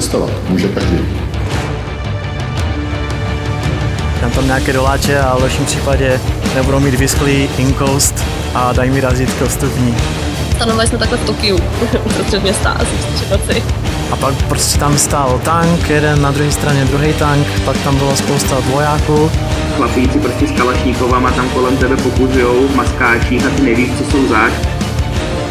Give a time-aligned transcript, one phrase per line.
[0.00, 0.30] cestovat.
[0.48, 0.98] Může každý.
[4.20, 6.20] Dám tam nějaké doláče a v lepším případě
[6.54, 8.24] nebudou mít vysklý inkoust
[8.54, 9.96] a dají mi razítko vstupní.
[10.56, 11.58] Stanovali jsme takhle v Tokiu,
[12.04, 13.62] uprostřed města, asi noci.
[14.10, 18.16] A pak prostě tam stál tank, jeden na druhé straně druhý tank, pak tam bylo
[18.16, 19.30] spousta vojáků.
[19.76, 24.28] Chlapíci prostě s kalašníkovama tam kolem tebe pokuzujou v maskáčích a ty nevíš, co jsou
[24.28, 24.77] zač.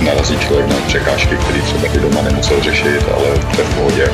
[0.06, 3.26] Narazí člověk na překážky, které třeba i doma nemusel řešit, ale
[3.56, 4.08] to je v pohodě.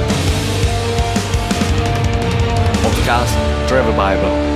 [2.81, 3.37] Podcast
[3.67, 4.53] Travel Bible.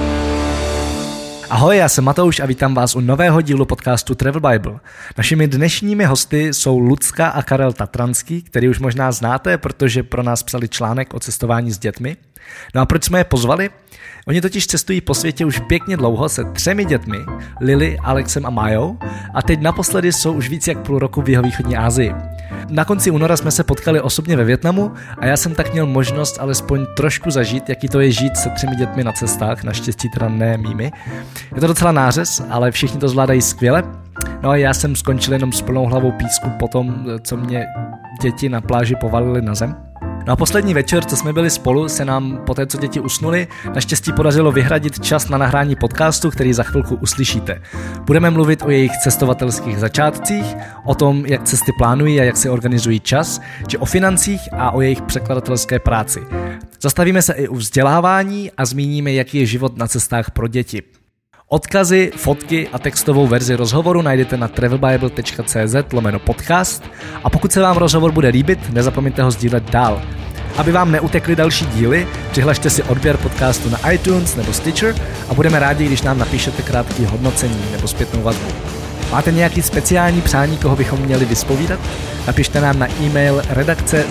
[1.50, 4.80] Ahoj, já jsem Matouš a vítám vás u nového dílu podcastu Travel Bible.
[5.18, 10.44] Našimi dnešními hosty jsou Lucka a Karel Tatranský, který už možná znáte, protože pro nás
[10.44, 12.18] psali článek o cestování s dětmi.
[12.76, 13.70] No a proč jsme je pozvali?
[14.28, 17.18] Oni totiž cestují po světě už pěkně dlouho se třemi dětmi,
[17.62, 18.98] Lily, Alexem a Majou,
[19.34, 22.14] a teď naposledy jsou už víc jak půl roku v jeho východní Asii.
[22.70, 26.38] Na konci února jsme se potkali osobně ve Větnamu a já jsem tak měl možnost
[26.40, 30.58] alespoň trošku zažít, jaký to je žít se třemi dětmi na cestách, naštěstí teda ne
[30.58, 30.92] mými.
[31.56, 33.84] Je to docela nářez, ale všichni to zvládají skvěle.
[34.42, 37.66] No a já jsem skončil jenom s plnou hlavou písku po tom, co mě
[38.22, 39.87] děti na pláži povalily na zem.
[40.28, 43.48] No a poslední večer, co jsme byli spolu, se nám po té, co děti usnuli,
[43.74, 47.62] naštěstí podařilo vyhradit čas na nahrání podcastu, který za chvilku uslyšíte.
[48.02, 53.00] Budeme mluvit o jejich cestovatelských začátcích, o tom, jak cesty plánují a jak si organizují
[53.00, 56.20] čas, či o financích a o jejich překladatelské práci.
[56.82, 60.84] Zastavíme se i u vzdělávání a zmíníme, jaký je život na cestách pro děti.
[61.50, 66.84] Odkazy, fotky a textovou verzi rozhovoru najdete na travelbible.cz lomeno podcast
[67.24, 70.02] a pokud se vám rozhovor bude líbit, nezapomeňte ho sdílet dál.
[70.58, 74.96] Aby vám neutekly další díly, přihlašte si odběr podcastu na iTunes nebo Stitcher
[75.30, 78.48] a budeme rádi, když nám napíšete krátký hodnocení nebo zpětnou vazbu.
[79.12, 81.80] Máte nějaký speciální přání, koho bychom měli vyspovídat?
[82.28, 84.06] Napište nám na e-mail redakce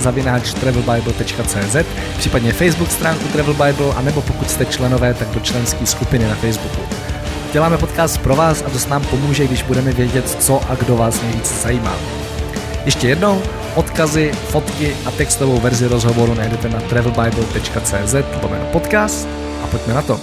[0.60, 1.76] travelbible.cz,
[2.18, 6.80] případně Facebook stránku Travel Bible, anebo pokud jste členové, tak do členské skupiny na Facebooku.
[7.56, 11.22] Děláme podcast pro vás a dost nám pomůže, když budeme vědět, co a kdo vás
[11.22, 11.96] nejvíc zajímá.
[12.84, 13.42] Ještě jednou,
[13.74, 18.14] odkazy, fotky a textovou verzi rozhovoru najdete na travelbible.cz
[18.72, 19.28] podcast
[19.62, 20.20] a pojďme na to.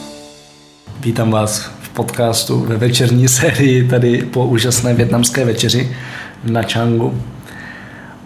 [0.99, 5.95] Vítám vás v podcastu ve večerní sérii tady po úžasné větnamské večeři
[6.43, 7.21] na Changu.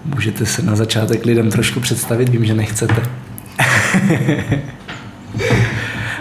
[0.06, 3.02] Můžete se na začátek lidem trošku představit, vím, že nechcete.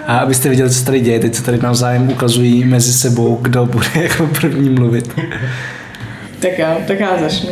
[0.07, 3.87] A abyste viděli, co tady děje, teď se tady navzájem ukazují mezi sebou, kdo bude
[4.03, 5.21] jako první mluvit.
[6.39, 7.51] Tak já, tak já začnu.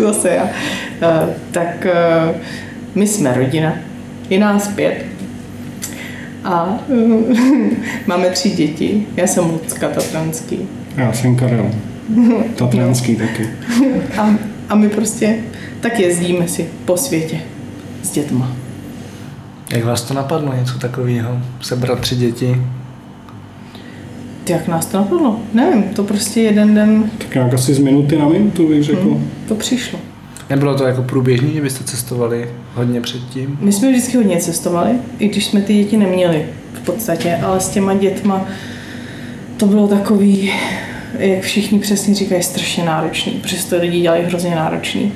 [0.00, 0.42] Zase já.
[0.44, 2.36] Uh, tak uh,
[2.94, 3.72] my jsme rodina.
[4.30, 5.04] Je nás pět.
[6.44, 7.22] A uh,
[8.06, 9.06] máme tři děti.
[9.16, 10.58] Já jsem Lucka Tatranský.
[10.96, 11.70] Já jsem Karel.
[12.56, 13.48] Tatranský taky.
[14.18, 14.34] A,
[14.68, 15.36] a my prostě
[15.80, 17.40] tak jezdíme si po světě
[18.02, 18.63] s dětma.
[19.74, 21.38] Jak vás to napadlo něco takového?
[21.60, 22.56] Sebrat tři děti?
[24.48, 25.40] Jak nás to napadlo?
[25.54, 27.10] Nevím, to prostě jeden den...
[27.18, 29.00] Tak nějak asi z minuty na minutu bych řekl.
[29.00, 29.98] Hmm, to přišlo.
[30.50, 33.58] Nebylo to jako průběžný, že byste cestovali hodně předtím?
[33.60, 37.68] My jsme vždycky hodně cestovali, i když jsme ty děti neměli v podstatě, ale s
[37.68, 38.46] těma dětma
[39.56, 40.52] to bylo takový,
[41.18, 45.12] jak všichni přesně říkají, strašně náročný, protože to lidi dělají hrozně náročný.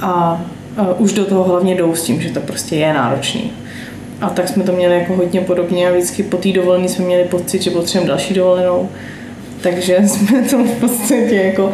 [0.00, 0.42] A,
[0.76, 3.50] a už do toho hlavně jdou s tím, že to prostě je náročný.
[4.20, 7.24] A tak jsme to měli jako hodně podobně a vždycky po té dovolené jsme měli
[7.24, 8.88] pocit, že potřebujeme další dovolenou.
[9.62, 11.72] Takže jsme to v podstatě jako uh,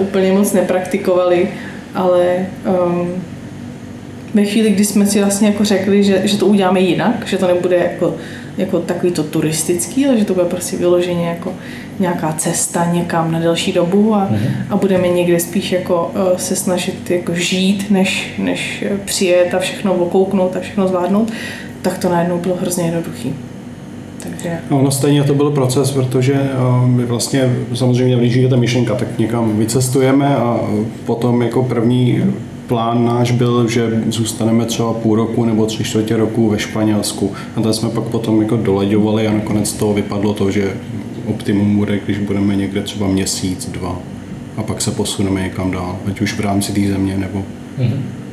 [0.00, 1.48] úplně moc nepraktikovali,
[1.94, 2.46] ale
[2.86, 3.22] um,
[4.34, 7.46] ve chvíli, kdy jsme si vlastně jako řekli, že, že to uděláme jinak, že to
[7.46, 8.14] nebude jako,
[8.58, 11.54] jako takový to turistický, ale že to bude prostě vyloženě jako
[11.98, 14.50] nějaká cesta někam na delší dobu a, mm-hmm.
[14.70, 19.94] a budeme někde spíš jako uh, se snažit jako žít, než, než přijet a všechno
[19.94, 21.32] okouknout a všechno zvládnout,
[21.86, 23.34] tak to najednou bylo hrozně jednoduchý.
[24.22, 24.58] Takže...
[24.70, 28.94] No, ono stejně to byl proces, protože uh, my vlastně samozřejmě, když je ta myšlenka,
[28.94, 30.60] tak někam vycestujeme a
[31.04, 32.22] potom jako první
[32.66, 37.32] plán náš byl, že zůstaneme třeba půl roku nebo tři čtvrtě roku ve Španělsku.
[37.56, 40.72] A tam jsme pak potom jako doleďovali a nakonec toho vypadlo to, že
[41.26, 43.98] optimum bude, když budeme někde třeba měsíc, dva
[44.56, 47.44] a pak se posuneme někam dál, ať už v rámci té země nebo
[47.78, 48.25] mm-hmm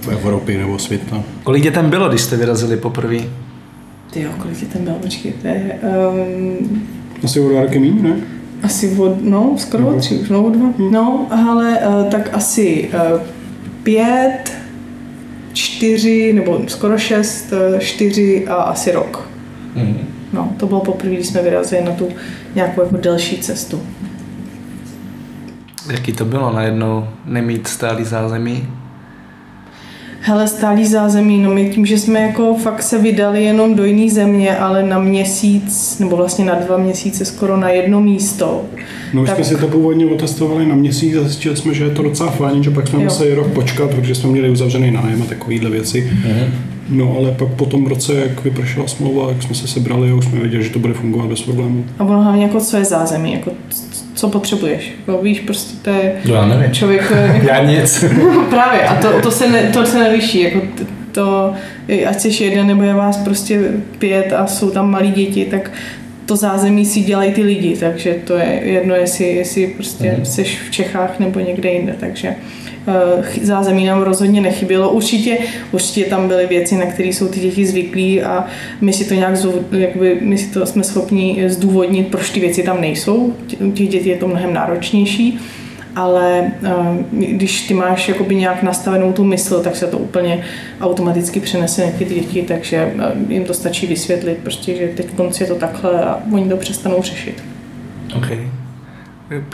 [0.00, 1.22] v Evropě nebo světa.
[1.44, 3.18] Kolik dětem bylo, když jste vyrazili poprvé?
[4.10, 5.62] Ty jo, kolik dětem bylo, počkejte.
[6.10, 6.88] Um,
[7.24, 8.16] asi o dva roky méně, ne?
[8.62, 10.66] Asi od, no, skoro o tři už, no o dva.
[10.78, 10.92] Hmm.
[10.92, 13.20] No, ale uh, tak asi uh,
[13.82, 14.52] pět,
[15.52, 19.28] čtyři, nebo skoro šest, uh, čtyři a asi rok.
[19.76, 19.98] Hmm.
[20.32, 22.08] No, to bylo poprvé, když jsme vyrazili na tu
[22.54, 23.80] nějakou jako delší cestu.
[25.90, 28.68] Jaký to bylo najednou nemít stálý zázemí?
[30.28, 34.10] Hele, stálý zázemí, no my tím, že jsme jako fakt se vydali jenom do jiné
[34.12, 38.64] země, ale na měsíc, nebo vlastně na dva měsíce skoro na jedno místo.
[39.14, 42.02] No už jsme si to původně otestovali na měsíc a zjistili jsme, že je to
[42.02, 43.04] docela fajn, že pak jsme Jo.
[43.04, 46.12] museli rok počkat, protože jsme měli uzavřený nájem a takovéhle věci.
[46.88, 50.24] No ale pak po tom roce, jak vypršela smlouva, jak jsme se sebrali a už
[50.24, 51.84] jsme věděli, že to bude fungovat bez problémů.
[51.98, 53.50] A ono hlavně jako co je zázemí, jako
[54.18, 54.92] co potřebuješ.
[54.98, 56.72] Jako víš, prostě to je No, já nevím.
[56.72, 57.00] člověk...
[57.10, 58.04] jako- Já nic.
[58.50, 60.60] Právě, a to, to, se ne, to se neliší, jako
[61.12, 61.52] to,
[62.08, 63.60] ať jsi jeden nebo je vás prostě
[63.98, 65.70] pět a jsou tam malí děti, tak
[66.26, 70.24] to zázemí si dělají ty lidi, takže to je jedno, jestli, jestli prostě mm.
[70.24, 72.67] jsi v Čechách nebo někde jinde, takže eh, chy-
[73.42, 74.90] zázemí nám rozhodně nechybělo.
[74.90, 75.38] Určitě,
[75.72, 78.44] určitě tam byly věci, na které jsou ty děti zvyklí a
[78.80, 79.34] my si to nějak,
[79.72, 83.34] jakoby, my si to jsme schopni zdůvodnit, proč ty věci tam nejsou.
[83.60, 85.40] U těch dětí je to mnohem náročnější
[85.98, 86.70] ale eh,
[87.10, 90.44] když ty máš jakoby nějak nastavenou tu mysl, tak se to úplně
[90.80, 95.42] automaticky přenese na ty děti, takže eh, jim to stačí vysvětlit, prostě, že teď konci
[95.42, 97.42] je to takhle a oni to přestanou řešit.
[98.16, 98.26] OK.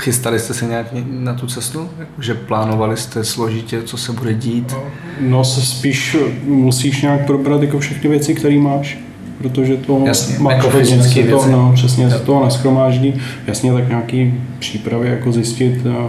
[0.01, 1.89] Chystali jste se nějak na tu cestu?
[2.21, 4.75] Že plánovali jste složitě, co se bude dít?
[5.21, 8.99] No se spíš musíš nějak probrat jako všechny věci, které máš,
[9.39, 11.51] protože to Jasně, máš jako fyzické se to, věci.
[11.51, 13.15] no, přesně se toho neskromáždí.
[13.47, 16.09] Jasně tak nějaký přípravy jako zjistit, a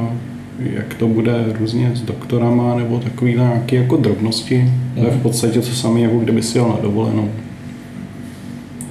[0.59, 4.71] jak to bude různě s doktorama nebo takový nějaké jako drobnosti.
[4.95, 7.31] To je v podstatě to samé, jako kdyby si jel na dovolenou.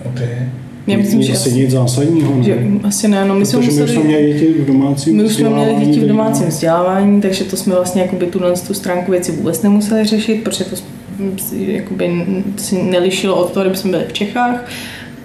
[0.05, 0.49] Okay.
[0.87, 2.37] Já myslím, že, asi nic zásadního.
[2.37, 2.43] Ne?
[2.43, 4.07] že asi ne, no my jsme Protože my už jsme museli...
[4.07, 7.57] měli děti v domácím My už jsme měli děti v vzdělávání, domácím vzdělávání, takže to
[7.57, 10.77] jsme vlastně jakoby tu, tu stránku věci vůbec nemuseli řešit, protože to
[11.51, 12.27] jakoby
[12.57, 14.71] si nelišilo od toho, kdyby jsme byli v Čechách.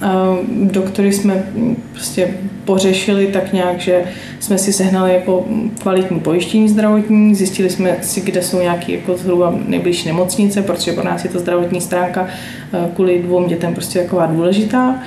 [0.01, 1.43] A doktory jsme
[1.91, 2.33] prostě
[2.65, 4.03] pořešili tak nějak, že
[4.39, 5.45] jsme si sehnali jako
[5.81, 11.03] kvalitní pojištění zdravotní, zjistili jsme si, kde jsou nějaké jako zhruba nejbližší nemocnice, protože pro
[11.03, 14.99] nás je to zdravotní stránka eh, kvůli dvou dětem prostě taková důležitá.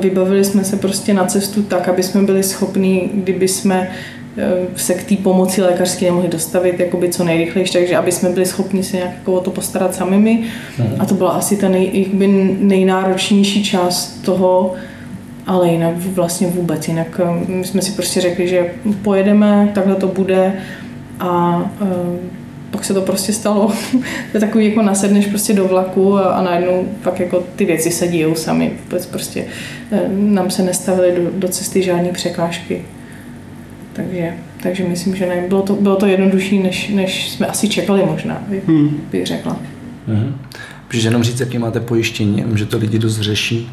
[0.00, 3.90] Vybavili jsme se prostě na cestu tak, aby jsme byli schopní, kdyby jsme
[4.76, 8.82] se k té pomoci lékařské nemohli dostavit jakoby co nejrychlejší, takže aby jsme byli schopni
[8.82, 10.42] se nějak jako o to postarat sami my.
[10.98, 12.26] A to byla asi ta nej, jakoby
[12.60, 14.74] nejnáročnější část toho,
[15.46, 16.88] ale jinak vlastně vůbec.
[16.88, 18.70] Jinak eh, my jsme si prostě řekli, že
[19.02, 20.52] pojedeme, takhle to bude
[21.20, 22.18] a eh,
[22.70, 23.72] pak se to prostě stalo.
[24.32, 27.90] to je takový, jako nasedneš prostě do vlaku a, a najednou pak jako ty věci
[27.90, 28.72] se dějou sami.
[28.84, 29.44] Vůbec prostě
[29.92, 32.82] eh, nám se nestavily do, do cesty žádné překážky.
[33.98, 35.44] Takže, takže myslím, že ne.
[35.48, 39.00] Bylo to, bylo to jednodušší, než, než jsme asi čekali možná, bych, Hmm.
[39.12, 39.56] bych řekla.
[40.06, 40.34] Mhm.
[40.86, 43.70] Můžeš jenom říct, jaký máte pojištění, že to lidi dost řeší.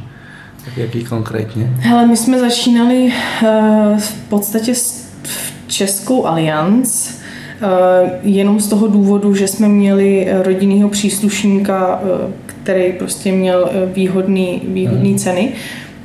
[0.66, 1.70] Tak jaký konkrétně?
[1.80, 8.88] Hele, my jsme začínali uh, v podstatě s v Českou alianc, uh, jenom z toho
[8.88, 12.32] důvodu, že jsme měli eh, rodinného příslušníka, uh,
[12.64, 15.54] který prostě měl eh, výhodný, výhodný ceny.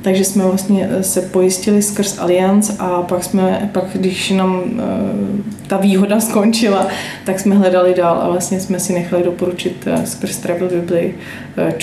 [0.01, 5.51] Takže jsme vlastně eh, se pojistili skrz Allianz a pak jsme, pak když nám eh,
[5.67, 6.87] ta výhoda skončila,
[7.25, 11.15] tak jsme hledali dál a vlastně jsme si nechali doporučit eh, skrz Travel Bibli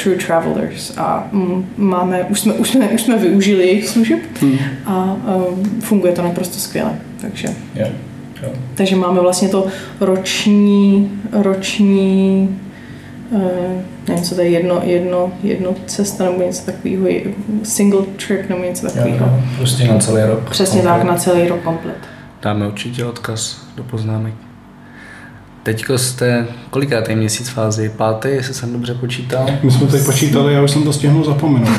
[0.03, 4.21] True Travelers a mm, máme, už jsme, už jsme, už jsme využili jejich služeb
[4.87, 6.99] a eh, funguje to naprosto skvěle.
[7.21, 7.87] Takže, jo.
[8.75, 9.67] takže máme vlastně to
[10.01, 12.49] roční, roční
[14.09, 17.07] nevím, co to je, jedno, jedno, jedno cesta nebo něco takového,
[17.63, 19.43] single trip nebo něco takového.
[19.57, 20.51] Prostě na celý rok.
[20.51, 21.97] Přesně tak, na celý rok komplet.
[22.43, 24.35] Dáme určitě odkaz do poznámek.
[25.63, 27.89] Teďko jste, kolikátý měsíc fázi?
[27.89, 29.47] Pátý, jestli jsem dobře počítal?
[29.63, 31.79] My jsme teď počítali, já už jsem to stihnul zapomenout.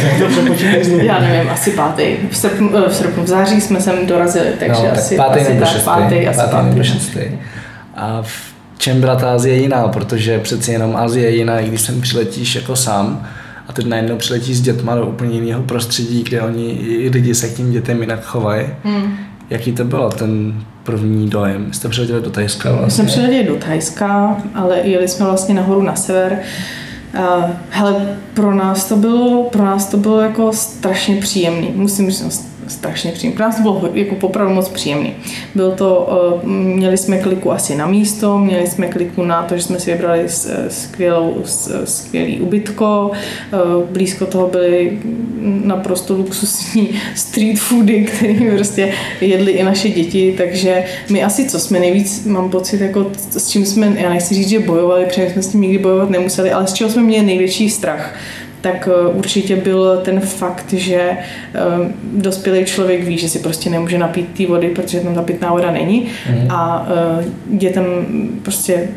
[0.00, 1.04] tak to přepočítej znovu.
[1.04, 2.02] Já nevím, asi pátý.
[2.30, 5.40] V srpnu, eh, v, srpnu, v září jsme sem dorazili, takže no, asi, tak pátý
[5.40, 5.84] asi nebo tak, šestý.
[5.84, 6.68] pátý, asi pátý, pátý.
[6.68, 7.20] nebo šestý.
[7.96, 8.47] A v
[8.78, 9.88] čem byla ta Azie jiná?
[9.88, 13.26] Protože přeci jenom Azie je jiná, i když sem přiletíš jako sám
[13.68, 17.48] a teď najednou přiletíš s dětma do úplně jiného prostředí, kde oni i lidi se
[17.48, 18.66] k tím dětem jinak chovají.
[18.84, 19.16] Hmm.
[19.50, 21.72] Jaký to bylo ten první dojem?
[21.72, 23.04] Jste přiletěli do Tajska My vlastně?
[23.04, 26.38] jsme přiletěli do Thajska, ale jeli jsme vlastně nahoru na sever.
[27.18, 31.72] Uh, hele, pro nás to bylo, pro nás to bylo jako strašně příjemný.
[31.74, 33.36] Musím říct, strašně příjemný.
[33.36, 35.14] Pro nás to bylo jako opravdu moc příjemný.
[35.54, 36.08] Byl to,
[36.42, 39.92] uh, měli jsme kliku asi na místo, měli jsme kliku na to, že jsme si
[39.92, 43.10] vybrali s- skvělou, s- skvělý ubytko.
[43.92, 44.98] Blízko toho byly
[45.40, 51.80] naprosto luxusní street foody, které prostě jedli i naše děti, takže my asi, co jsme
[51.80, 55.48] nejvíc, mám pocit, jako s čím jsme, já nechci říct, že bojovali, protože jsme s
[55.48, 58.14] tím nikdy bojovat nemuseli, ale z čeho jsme měli největší strach,
[58.60, 61.10] tak eh, určitě byl ten fakt, že
[61.78, 65.52] um, dospělý člověk ví, že si prostě nemůže napít té vody, protože tam ta pitná
[65.52, 66.50] voda není Mhm.
[66.50, 66.88] a
[67.46, 67.84] dětem
[68.42, 68.88] prostě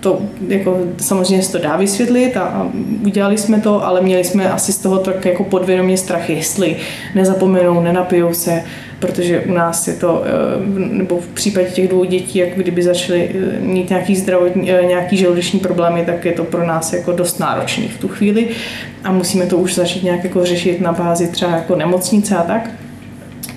[0.00, 0.18] to
[0.48, 2.66] jako samozřejmě se to dá vysvětlit a, a
[3.04, 6.76] udělali jsme to, ale měli jsme asi z toho tak jako podvědomě strach, jestli
[7.14, 8.62] nezapomenou, nenapijou se,
[8.98, 10.30] protože u nás je to, eh,
[10.76, 15.16] nebo v případě těch dvou dětí, jak kdyby začaly eh, mít nějaký zdravotní, eh, nějaký
[15.16, 18.48] žaludeční problémy, tak je to pro nás jako dost náročný v tu chvíli
[19.04, 22.70] a musíme to už začít nějak jako řešit na bázi třeba jako nemocnice a tak.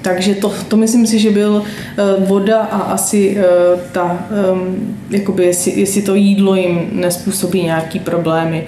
[0.02, 1.64] Takže to, to myslím si, že byl
[2.20, 3.38] voda a asi
[3.92, 8.64] ta, um, jakoby jestli, jestli to jídlo jim nespůsobí nějaký problémy.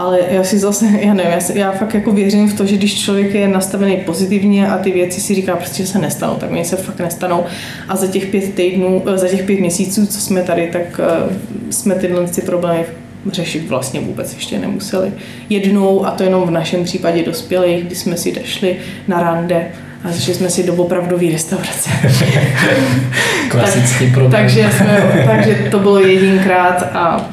[0.00, 2.76] Ale já si zase, já nevím, já, si, já fakt jako věřím v to, že
[2.76, 6.50] když člověk je nastavený pozitivně a ty věci si říká prostě, že se nestanou, tak
[6.50, 7.44] oni se fakt nestanou.
[7.88, 11.32] A za těch pět týdnů, za těch pět měsíců, co jsme tady, tak uh,
[11.70, 12.84] jsme tyhle ty problémy
[13.32, 15.12] řešit vlastně vůbec ještě nemuseli.
[15.48, 18.76] Jednou, a to jenom v našem případě dospělých, kdy jsme si došli
[19.08, 19.70] na rande,
[20.04, 21.90] a zašli jsme si do opravdové restaurace.
[23.48, 24.42] Klasický tak, problém.
[24.42, 27.30] Takže, jsme, takže to bylo jedinkrát a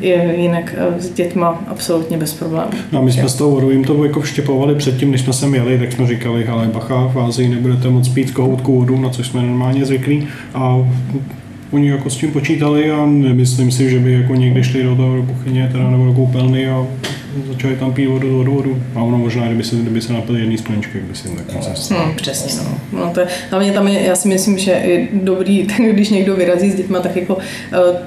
[0.00, 2.70] je jinak eh, s dětma absolutně bez problémů.
[2.92, 5.54] No a my jsme s tou vodou jim to jako vštěpovali předtím, než jsme sem
[5.54, 9.26] jeli, tak jsme říkali, ale bacha, v Ázii nebudete moc pít kohoutku vodu, na což
[9.26, 10.26] jsme normálně zvyklí.
[10.54, 10.88] A
[11.70, 15.16] oni jako s tím počítali a nemyslím si, že by jako někdy šli do toho
[15.16, 16.86] do kuchyně teda, nebo do koupelny a
[17.48, 18.82] začali tam pít vodu, vodu, vodu.
[18.94, 21.90] A ono možná, kdyby se, kdyby se napili jedný skleničky, by si jim tak moc
[21.90, 22.98] Hmm, přesně, no.
[22.98, 26.70] no to je, hlavně tam je, já si myslím, že je dobrý, když někdo vyrazí
[26.70, 27.40] s dětma, tak jako uh,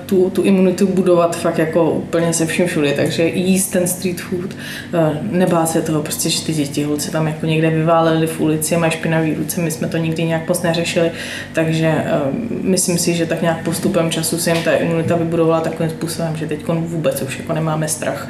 [0.06, 4.54] tu, tu imunitu budovat fakt jako úplně se vším všude, takže jíst ten street food,
[4.54, 8.78] uh, nebát se toho, prostě, že ty děti holci tam jako někde vyváleli v ulici,
[8.78, 11.12] mají špinavý ruce, my jsme to nikdy nějak moc neřešili,
[11.54, 15.92] takže uh, myslím si, že tak nějak postupem času se jim ta imunita vybudovala takovým
[15.92, 18.30] způsobem, že teď vůbec už jako nemáme strach.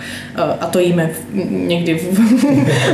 [0.59, 2.19] A to jíme v, někdy v,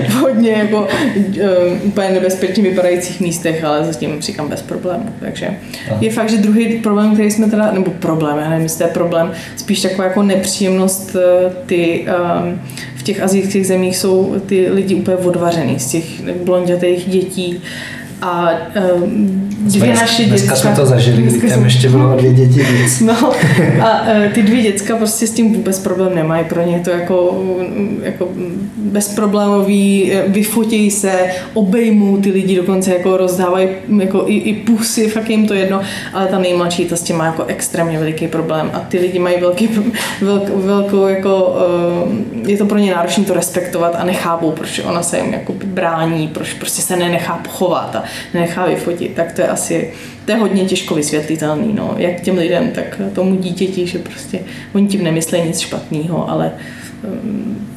[0.10, 1.48] v hodně jako uh,
[1.84, 5.06] úplně nebezpečně vypadajících místech, ale zatím říkám bez problémů.
[5.20, 5.48] Takže
[5.90, 5.98] Aha.
[6.02, 8.94] je fakt, že druhý problém, který jsme teda, nebo problém, já nevím, jestli to je
[8.94, 11.16] problém, spíš taková jako nepříjemnost
[11.66, 12.06] ty
[12.44, 12.62] um,
[12.96, 16.04] v těch azijských zemích jsou ty lidi úplně odvařený z těch
[16.44, 17.62] blondětých dětí
[18.22, 18.50] a
[18.96, 20.56] um, dvě dneska, naše dneska děcka...
[20.56, 23.00] jsme to zažili, dneska tam ještě bylo dvě děti víc.
[23.00, 23.14] No
[23.82, 26.46] a uh, ty dvě děcka prostě s tím vůbec problém nemají.
[26.46, 27.44] Pro ně je to jako,
[28.02, 28.28] jako
[28.78, 31.12] bezproblémový, vyfotí se,
[31.54, 33.70] obejmou ty lidi, dokonce jako rozdávají
[34.00, 35.82] jako i, i pusy, fakt jim to jedno,
[36.14, 39.42] ale ta nejmladší ta s tím má jako extrémně veliký problém a ty lidi mají
[39.42, 39.70] velký,
[40.22, 41.58] velk, velkou jako,
[42.06, 45.54] uh, je to pro ně náročné to respektovat a nechápou, proč ona se jim jako
[45.66, 48.04] brání, proč prostě se nenechá pochovat a
[48.34, 49.94] nenechá vyfotit, tak to je asi,
[50.26, 54.40] to je hodně těžko vysvětlitelný, no, jak těm lidem, tak tomu dítěti, že prostě
[54.74, 56.52] oni tím nemyslí nic špatného, ale
[57.04, 57.68] um,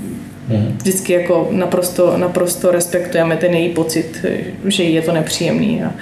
[0.77, 4.25] vždycky jako naprosto, naprosto respektujeme ten její pocit,
[4.65, 5.93] že je to nepříjemný a,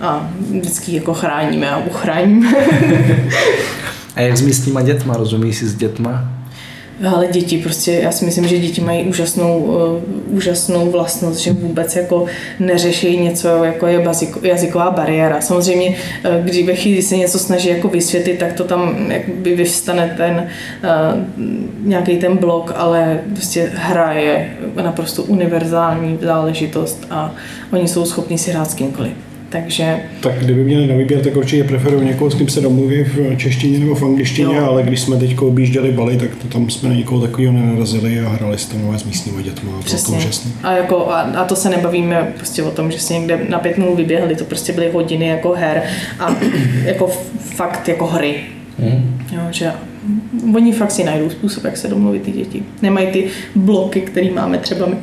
[0.00, 2.52] a vždycky jako chráníme a uchráníme.
[4.16, 6.32] a jak s místníma dětma, rozumíš si s dětma?
[7.04, 11.96] Ale děti prostě, já si myslím, že děti mají úžasnou, uh, úžasnou vlastnost, že vůbec
[11.96, 12.26] jako
[12.60, 14.04] neřeší něco, jako je
[14.42, 15.40] jazyková bariéra.
[15.40, 20.14] Samozřejmě, uh, když ve chvíli se něco snaží jako vysvětlit, tak to tam by vyvstane
[20.16, 20.48] ten
[20.84, 27.34] uh, nějaký ten blok, ale prostě hra je naprosto univerzální záležitost a
[27.72, 29.12] oni jsou schopni si hrát s kýmkoliv.
[29.62, 29.96] Takže...
[30.20, 33.78] Tak kdyby měli na výběr, tak určitě preferuji někoho, s kým se domluví v češtině
[33.78, 34.64] nebo v angličtině, jo.
[34.64, 38.28] ale když jsme teď objížděli Bali, tak to, tam jsme na někoho takového nenarazili a
[38.28, 39.70] hráli s s místníma dětmi.
[39.84, 40.18] Přesně.
[40.62, 43.78] A, jako, a, a, to se nebavíme prostě o tom, že si někde na pět
[43.78, 45.82] minut vyběhli, to prostě byly hodiny jako her
[46.18, 46.36] a
[46.84, 48.34] jako fakt jako hry.
[48.78, 49.18] Hmm.
[49.32, 49.72] Jo, že
[50.54, 52.62] oni fakt si najdou způsob, jak se domluvit ty děti.
[52.82, 54.96] Nemají ty bloky, které máme třeba my.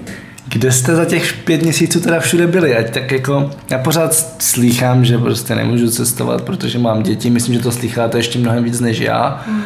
[0.50, 2.76] Kde jste za těch pět měsíců teda všude byli?
[2.76, 7.30] Ať tak jako, já pořád slýchám, že prostě nemůžu cestovat, protože mám děti.
[7.30, 9.44] Myslím, že to slýcháte ještě mnohem víc než já.
[9.48, 9.62] Mm.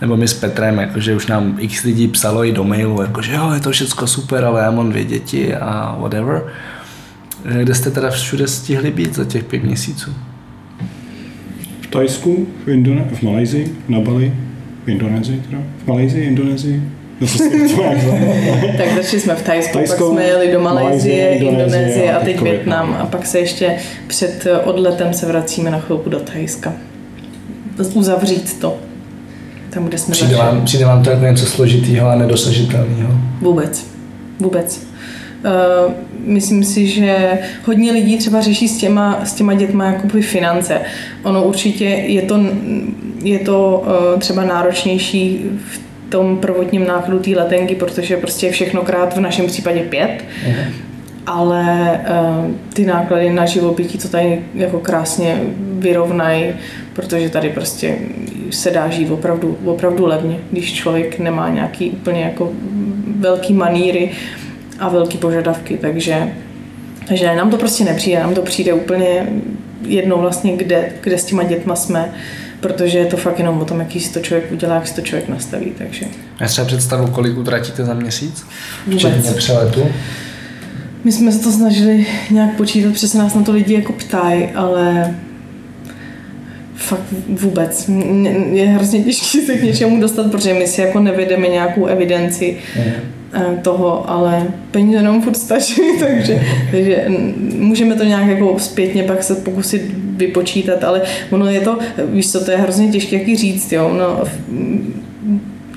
[0.00, 3.50] Nebo my s Petrem, jakože už nám x lidí psalo i do mailu, jakože jo,
[3.54, 6.42] je to všechno super, ale já mám dvě děti a whatever.
[7.62, 10.10] Kde jste teda všude stihli být za těch pět měsíců?
[11.80, 14.34] V Tajsku, v, Indone- v Malajzii, na Bali,
[14.84, 16.82] v Indonésii teda, v Malajzii, Indonésii,
[18.76, 22.96] tak začali jsme v Tajsku, Tajsko, pak jsme jeli do Malajzie, Indonésie a teď Větnam
[23.00, 23.76] a pak se ještě
[24.06, 26.72] před odletem se vracíme na chvilku do Tajska.
[27.94, 28.76] Uzavřít to.
[29.70, 33.12] Tam, kde jsme přijde vám, přijde vám to jako něco složitého a nedosažitelného?
[33.40, 33.86] Vůbec.
[34.40, 34.82] Vůbec.
[35.44, 35.92] Uh,
[36.24, 40.80] myslím si, že hodně lidí třeba řeší s těma, s těma dětma jakoby finance.
[41.22, 42.40] Ono určitě je to,
[43.22, 48.82] je to uh, třeba náročnější v tom prvotním nákladu té letenky, protože prostě je všechno
[48.82, 50.10] krát v našem případě pět.
[50.10, 50.64] Uh-huh.
[51.26, 55.40] Ale uh, ty náklady na živobytí, to tady jako krásně
[55.78, 56.44] vyrovnají,
[56.92, 57.96] protože tady prostě
[58.50, 62.52] se dá žít opravdu, opravdu levně, když člověk nemá nějaký úplně jako
[63.18, 64.10] velký maníry
[64.78, 66.32] a velký požadavky, takže,
[67.08, 69.26] takže nám to prostě nepřijde, nám to přijde úplně
[69.86, 72.12] jedno vlastně, kde, kde s těma dětma jsme,
[72.62, 75.00] protože je to fakt jenom o tom, jaký si to člověk udělá, jak si to
[75.00, 76.06] člověk nastaví, takže
[76.40, 78.46] Já třeba představu, kolik utratíte za měsíc?
[78.96, 79.86] Včetně přeletu.
[81.04, 85.14] My jsme se to snažili nějak počítat, přesně nás na to lidi jako ptají, ale
[86.74, 87.90] fakt vůbec.
[88.52, 92.92] Je hrozně těžké se k něčemu dostat, protože my si jako nevedeme nějakou evidenci eh,
[93.62, 97.04] toho, ale peníze nám furt stačí, takže, takže
[97.58, 99.82] můžeme to nějak jako zpětně pak se pokusit
[100.16, 104.24] vypočítat, ale ono je to, víš co, to je hrozně těžké jaký říct, jo, no,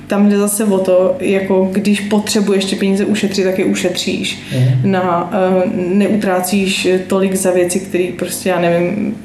[0.06, 4.38] tam jde zase o to, jako když potřebuješ ty peníze ušetřit, tak je ušetříš.
[4.84, 9.16] Na, eh, neutrácíš tolik za věci, které prostě, já nevím,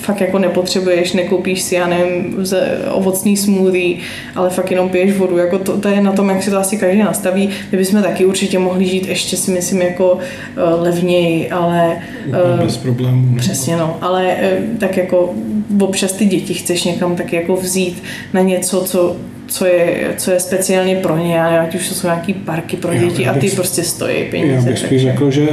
[0.00, 2.46] fakt jako nepotřebuješ, nekoupíš si, já nevím,
[2.90, 3.96] ovocný smoothie,
[4.34, 5.38] ale fakt jenom piješ vodu.
[5.38, 7.48] Jako to, to, je na tom, jak si to asi každý nastaví.
[7.72, 10.18] My bychom taky určitě mohli žít ještě si myslím jako
[10.56, 11.96] eh, levněji, ale
[12.32, 13.36] eh, Bez problémů.
[13.36, 14.36] Přesně no, ale
[14.78, 15.34] tak jako
[15.80, 19.16] občas ty děti chceš někam tak jako vzít na něco, co,
[19.50, 22.92] co, je, co je speciálně pro ně, a ať už to jsou nějaký parky pro
[22.92, 24.52] Já děti a bych- ty prostě stojí peníze.
[24.54, 25.48] Já bych spíš takže- řekl, že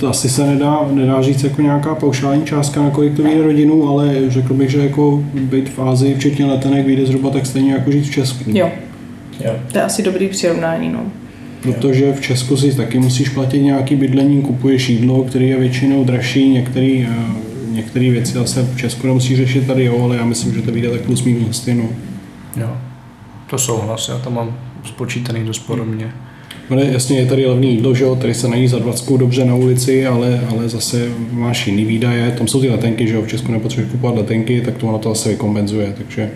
[0.00, 3.88] to asi se nedá, nedá říct jako nějaká paušální částka, na kolik to vyjde rodinu,
[3.88, 7.90] ale řekl bych, že jako být v Ázii, včetně letenek, vyjde zhruba tak stejně jako
[7.90, 8.44] žít v Česku.
[8.46, 8.70] Jo,
[9.44, 9.52] Jo.
[9.72, 11.00] to je asi dobrý přirovnání, no.
[11.62, 16.48] Protože v Česku si taky musíš platit nějaký bydlení, kupuješ jídlo, který je většinou dražší,
[16.48, 17.06] některé
[17.70, 20.90] některé věci zase v Česku nemusíš řešit tady, jo, ale já myslím, že to vyjde
[20.90, 21.84] tak plus minus stejno.
[22.56, 22.76] Jo.
[23.50, 26.12] To souhlas, já to mám spočítaný dost podobně.
[26.70, 29.54] Ale jasně je tady levné jídlo, že jo, tady se nají za 20 dobře na
[29.54, 33.52] ulici, ale, ale zase máš jiný výdaje, tam jsou ty letenky, že jo, v Česku
[33.52, 36.30] nepotřebuješ kupovat letenky, tak to ono to asi vykompenzuje, takže.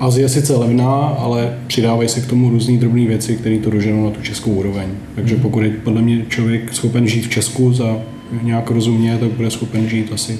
[0.00, 4.04] Azie je sice levná, ale přidávají se k tomu různé drobné věci, které to doženou
[4.04, 4.88] na tu českou úroveň.
[5.14, 7.96] Takže pokud je podle mě člověk schopen žít v Česku za
[8.42, 10.38] nějak rozumně, tak bude schopen žít asi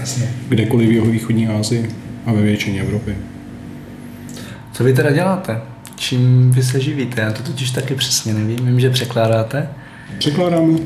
[0.00, 0.30] Jasně.
[0.48, 1.88] kdekoliv v jeho východní Asii
[2.26, 3.14] a ve většině Evropy.
[4.78, 5.60] Co vy teda děláte?
[5.96, 7.20] Čím vy se živíte?
[7.20, 8.66] Já to totiž taky přesně nevím.
[8.66, 9.68] Vím, že překládáte.
[10.18, 10.78] Překládáme.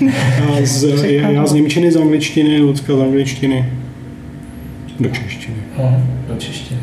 [0.38, 3.72] já, z, já z Němčiny, z angličtiny, Lucka z angličtiny
[5.00, 5.56] do češtiny.
[6.28, 6.80] Do češtiny.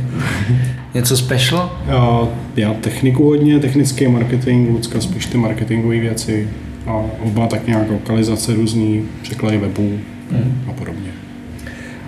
[0.94, 1.80] Něco special?
[1.88, 6.50] Já, já techniku hodně, technický marketing, Lucka spíš ty marketingové věci
[6.88, 10.00] a oba tak nějak lokalizace různý, překlady webů
[10.70, 11.25] a podobně.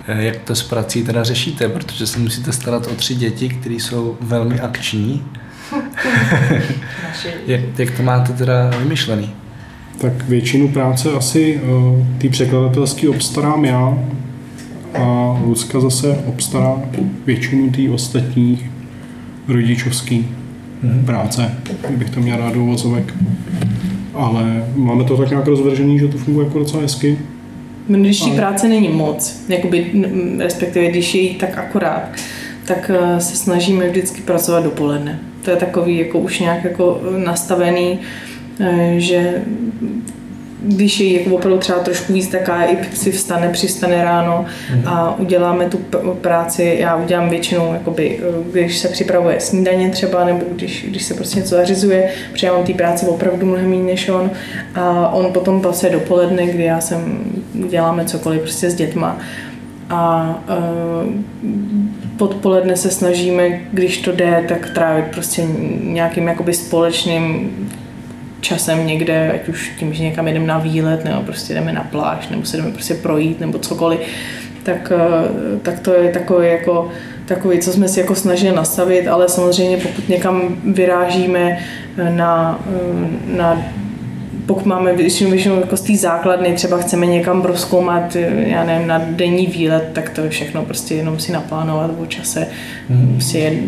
[0.08, 1.68] Eh, Jak to s prací teda řešíte?
[1.68, 5.24] Protože se musíte starat o tři děti, které jsou velmi akční.
[7.46, 9.30] jak, jak to máte teda vymyšlený?
[10.00, 13.98] Tak většinu práce asi uh, ty překladatelský obstarám já
[14.94, 16.76] a Lucka zase obstará
[17.26, 18.70] většinu té ostatních
[19.48, 20.28] rodičovský
[21.06, 21.54] práce,
[21.88, 23.14] kdybych to měl rád do uvozovek.
[24.14, 27.18] Ale máme to tak nějak rozvržený, že to funguje jako docela hezky.
[27.88, 29.90] Když té Ale- práce není moc, jakoby,
[30.38, 32.08] respektive když je jí tak akorát,
[32.66, 35.18] tak eh, se snažíme vždycky pracovat dopoledne.
[35.44, 37.98] To je takový jako už nějak jako nastavený,
[38.60, 39.42] eh, že
[40.62, 44.44] když je jako opravdu třeba trošku víc, tak i si vstane, přistane ráno
[44.86, 45.78] a uděláme tu
[46.20, 46.76] práci.
[46.80, 51.38] Já udělám většinou, jakoby, eh, když se připravuje snídaně třeba, nebo když, když se prostě
[51.38, 54.30] něco zařizuje, protože já mám té práce opravdu mnohem méně než on.
[54.74, 57.24] A on potom pracuje dopoledne, kdy já jsem,
[57.68, 59.18] děláme cokoliv prostě s dětma.
[59.90, 61.12] A uh,
[62.16, 65.42] podpoledne se snažíme, když to jde, tak trávit prostě
[65.82, 67.50] nějakým jakoby společným
[68.40, 72.28] časem někde, ať už tím, že někam jdeme na výlet, nebo prostě jdeme na pláž,
[72.28, 74.00] nebo se jdeme prostě projít, nebo cokoliv,
[74.62, 76.88] tak, eh, tak to je takový jako
[77.26, 81.58] takový, co jsme si jako snažili nastavit, ale samozřejmě pokud někam vyrážíme
[81.98, 83.62] eh, na, eh, na
[84.46, 89.02] pokud máme většinou, většinou jako z té základny, třeba chceme někam proskoumat, já nevím, na
[89.10, 92.46] denní výlet, tak to je všechno prostě jenom si naplánovat o čase.
[92.88, 93.12] Hmm.
[93.12, 93.62] Prostě je,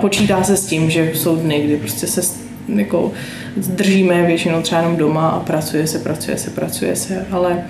[0.00, 3.12] počítá se s tím, že jsou dny, kdy prostě se jako
[3.56, 7.64] zdržíme většinou třeba jenom doma a pracuje se, pracuje se, pracuje se, ale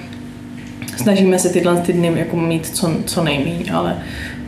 [0.97, 3.97] snažíme se tyhle ty dny jako mít co, co nejméně, ale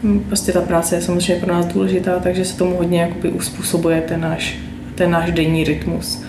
[0.02, 4.00] hm, prostě ta práce je samozřejmě pro nás důležitá, takže se tomu hodně jakoby uspůsobuje
[4.00, 4.58] ten náš,
[4.94, 6.22] ten náš denní rytmus.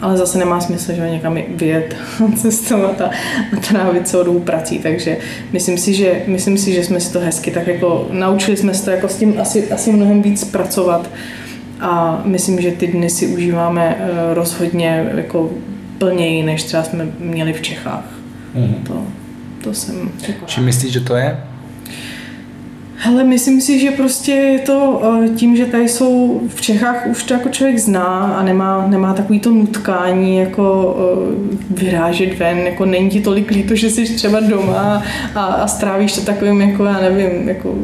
[0.00, 1.96] Ale zase nemá smysl, že někam vyjet
[2.36, 3.10] cestovat a,
[3.56, 5.16] a trávit celou dobu prací, takže
[5.52, 8.84] myslím si, že, myslím si, že jsme si to hezky tak jako naučili jsme se
[8.84, 11.10] to jako s tím asi, asi mnohem víc pracovat
[11.80, 15.50] a myslím, že ty dny si užíváme eh, rozhodně jako
[15.98, 18.04] plněji, než třeba jsme měli v Čechách.
[18.86, 19.02] To,
[19.64, 20.46] to jsem řekla.
[20.46, 21.40] Čím myslíš, že to je?
[23.02, 27.24] Hele, myslím si, že prostě je to eh, tím, že tady jsou v Čechách už
[27.24, 32.84] to jako člověk zná a nemá, nemá takový to nutkání jako eh, vyrážet ven, jako
[32.84, 35.02] není ti tolik líto, že jsi třeba doma
[35.34, 37.74] a, a strávíš to takovým jako, já nevím, jako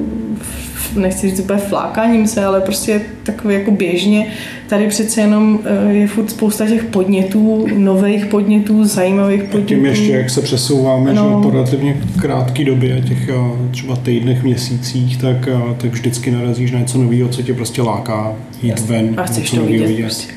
[1.00, 4.26] nechci říct úplně flákáním se, ale prostě takový jako běžně.
[4.68, 9.68] Tady přece jenom eh, je furt spousta těch podnětů, nových podnětů, zajímavých podnětů.
[9.74, 11.22] Tím ještě, jak se přesouváme No.
[11.24, 13.35] že po relativně krátké době, těch eh,
[13.70, 18.35] třeba týdnech, měsících, tak, eh, tak vždycky narazíš na něco nového, co tě prostě láká
[18.62, 20.32] jít ven, A chceš něco to nového vidět prostě.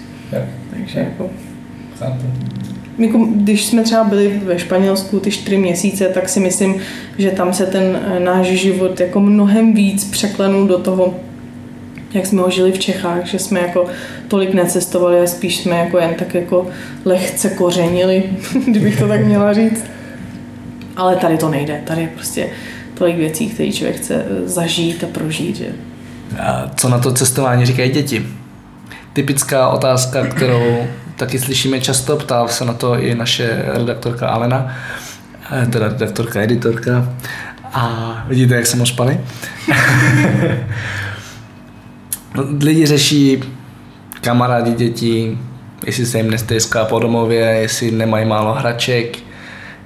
[0.71, 1.29] Takže jako
[2.99, 6.75] jako, když jsme třeba byli ve Španělsku ty čtyři měsíce, tak si myslím,
[7.17, 11.15] že tam se ten eh, náš život jako mnohem víc překlenul do toho,
[12.13, 13.85] jak jsme ho žili v Čechách, že jsme jako
[14.27, 16.67] tolik necestovali a spíš jsme jako jen tak jako
[17.05, 18.23] lehce kořenili,
[18.67, 19.83] kdybych to tak měla říct.
[20.95, 22.49] Ale tady to nejde, tady je prostě
[22.93, 25.67] tolik věcí, které člověk chce eh, zažít a prožít, že
[26.39, 28.25] A co na to cestování říkají děti?
[29.13, 30.88] Typická otázka, kterou
[31.19, 34.75] taky slyšíme často, ptá se na to i naše redaktorka Alena,
[35.51, 37.13] eh, teda redaktorka, editorka.
[37.73, 39.19] A vidíte, jak jsem ospali?
[42.62, 43.43] Lidi řeší
[44.21, 45.38] kamarádi dětí,
[45.86, 49.17] jestli se jim nestejská po domově, jestli nemají málo hraček,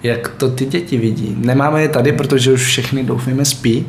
[0.04, 1.36] jak to ty děti vidí.
[1.38, 3.88] Nemáme je tady, protože už všechny doufujeme spí,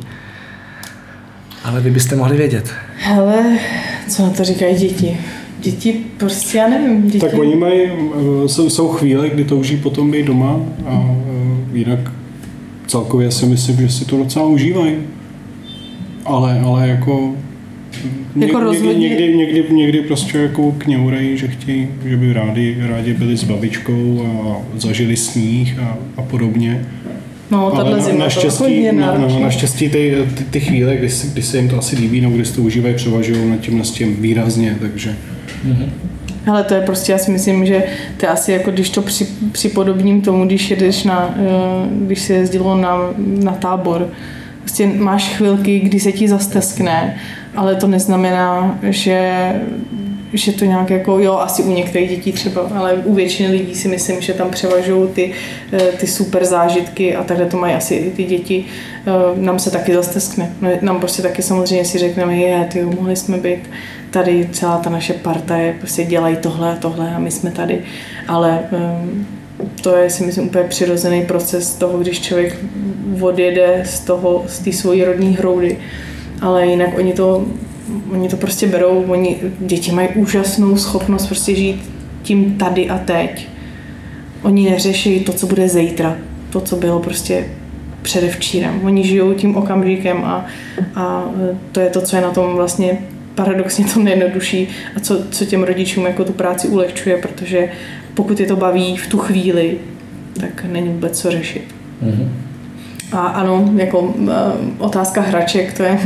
[1.63, 2.73] ale vy byste mohli vědět.
[2.97, 3.59] Hele,
[4.09, 5.17] co na to říkají děti?
[5.65, 7.19] Děti prostě, já nevím, děti...
[7.19, 11.15] Tak oni mají, eh, jsou, jsou chvíle, kdy touží potom být doma a
[11.73, 12.11] eh, jinak
[12.87, 14.95] celkově si myslím, že si to docela užívají.
[16.25, 17.33] Ale, ale jako
[18.35, 23.13] Jako někdy, rozhodně- někdy, někdy, někdy prostě jako kňourají, že chtějí, že by rádi, rádi
[23.13, 26.85] byli s babičkou a zažili sníh a, a podobně.
[27.51, 29.41] No, tahle Ale na, zima to naštěstí, no, no, náročný.
[29.41, 32.53] naštěstí ty, ty, ty chvíle, kdy, kdy se jim to asi líbí, nebo kdy si
[32.55, 35.15] to užívají, převažují nad tím, nad tím výrazně, takže
[36.47, 37.83] Ale to je prostě, já si myslím, že
[38.17, 42.33] to je asi jako když to při, připodobním tomu, když jedeš na, eh, když se
[42.33, 44.09] jezdilo na, na tábor.
[44.59, 47.17] Prostě máš chvilky, kdy se ti zasteskne,
[47.55, 49.51] ale to neznamená, že
[50.33, 53.87] že to nějak jako, jo, asi u některých dětí třeba, ale u většiny lidí si
[53.87, 55.31] myslím, že tam převažují ty,
[55.73, 58.65] eh, ty super zážitky a takhle to mají asi i ty děti.
[59.07, 60.51] Eh, Nám se taky zasteskne.
[60.61, 63.69] No, Nám prostě taky samozřejmě si řekneme, je, ty mohli jsme být
[64.15, 67.81] tady, celá ta naše parta je, prostě dělají tohle a tohle a my jsme tady.
[68.27, 69.27] Ale um,
[69.81, 72.59] to je si myslím úplně přirozený proces toho, když člověk
[73.21, 75.77] odjede z toho, z té svojí rodní hroudy.
[76.41, 77.45] Ale jinak oni to,
[78.11, 81.89] oni to prostě berou, oni, děti mají úžasnou schopnost prostě žít
[82.21, 83.47] tím tady a teď.
[84.43, 86.17] Oni neřeší to, co bude zítra,
[86.49, 87.45] to, co bylo prostě
[88.01, 88.81] předevčírem.
[88.83, 90.45] Oni žijou tím okamžikem a,
[90.95, 91.23] a
[91.71, 92.97] to je to, co je na tom vlastně
[93.35, 97.69] paradoxně to nejjednodušší a co, co těm rodičům jako tu práci ulehčuje, protože
[98.13, 99.77] pokud je to baví v tu chvíli,
[100.39, 101.75] tak není vůbec co řešit.
[103.11, 104.29] A ano, jako uh,
[104.77, 105.99] otázka hraček, to je,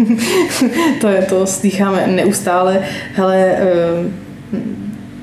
[1.01, 2.81] to je, to slycháme neustále.
[3.13, 3.55] Hele,
[4.01, 4.11] uh,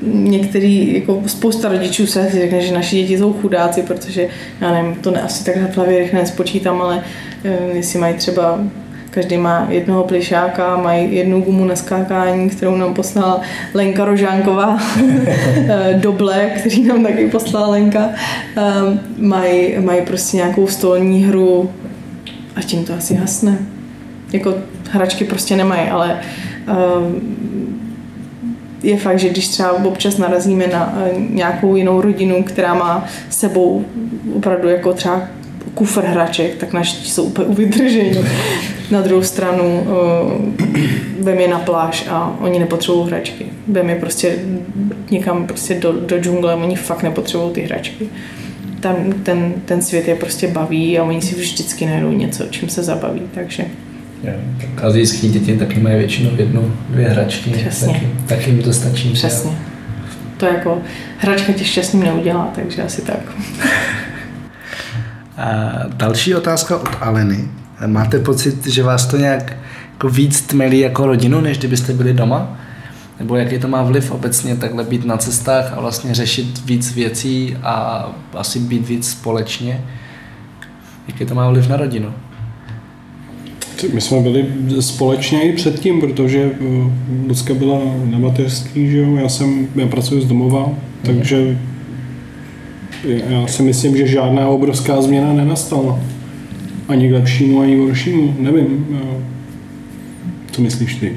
[0.02, 4.28] některý, jako spousta rodičů se řekne, že naši děti jsou chudáci, protože
[4.60, 6.96] já nevím, to ne, asi takhle v hlavě rychle nespočítám, ale
[7.44, 8.60] uh, jestli mají třeba
[9.16, 13.40] Každý má jednoho plišáka, mají jednu gumu na skákání, kterou nám poslala
[13.74, 14.78] Lenka Rožánková,
[15.94, 18.08] doble, který nám taky poslala Lenka.
[18.08, 21.70] Um, mají, mají prostě nějakou stolní hru
[22.56, 23.58] a tím to asi hasne.
[24.32, 24.54] Jako
[24.90, 26.20] hračky prostě nemají, ale
[26.98, 27.36] um,
[28.82, 33.84] je fakt, že když třeba občas narazíme na eh, nějakou jinou rodinu, která má sebou
[34.36, 35.22] opravdu jako třeba
[35.76, 38.18] kufr hraček, tak naši jsou úplně uvydržení.
[38.90, 43.46] Na druhou stranu uh, vem je na pláž a oni nepotřebují hračky.
[43.68, 44.38] Vem je prostě
[45.10, 48.06] někam prostě do, do džungle, oni fakt nepotřebují ty hračky.
[48.80, 52.82] Tam ten, ten svět je prostě baví a oni si vždycky najdou něco, čím se
[52.82, 53.64] zabaví, takže
[54.82, 57.50] Azijský děti taky mají většinou jednu, dvě hračky.
[57.50, 57.92] Přesně.
[57.92, 59.10] Taky, taky jim to stačí.
[59.12, 59.50] přesně.
[60.36, 60.78] To jako
[61.18, 63.32] hračka tě šťastným neudělá, takže asi tak.
[65.36, 67.48] A další otázka od Aleny.
[67.86, 69.56] Máte pocit, že vás to nějak
[69.92, 72.58] jako víc tmelí jako rodinu, než kdybyste byli doma?
[73.18, 77.56] Nebo jaký to má vliv obecně takhle být na cestách a vlastně řešit víc věcí
[77.62, 79.84] a asi být víc společně?
[81.08, 82.12] Jaký to má vliv na rodinu?
[83.94, 84.46] My jsme byli
[84.80, 86.90] společně i předtím, protože eh,
[87.28, 89.16] Lucka byla na mateřský, že jo?
[89.16, 90.68] Já, jsem, já pracuji z domova,
[91.02, 91.58] takže
[93.06, 96.00] já si myslím, že žádná obrovská změna nenastala.
[96.88, 98.86] ani k lepšímu, ani k horšímu, nevím.
[100.52, 101.12] Co myslíš ty?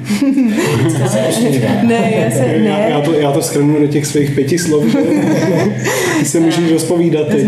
[1.82, 2.86] Ne, já se, Já, ne.
[2.90, 4.98] já, to, já to schrnu do těch svých pěti slov, že
[6.18, 7.46] ty se můžeš rozpovídat teď.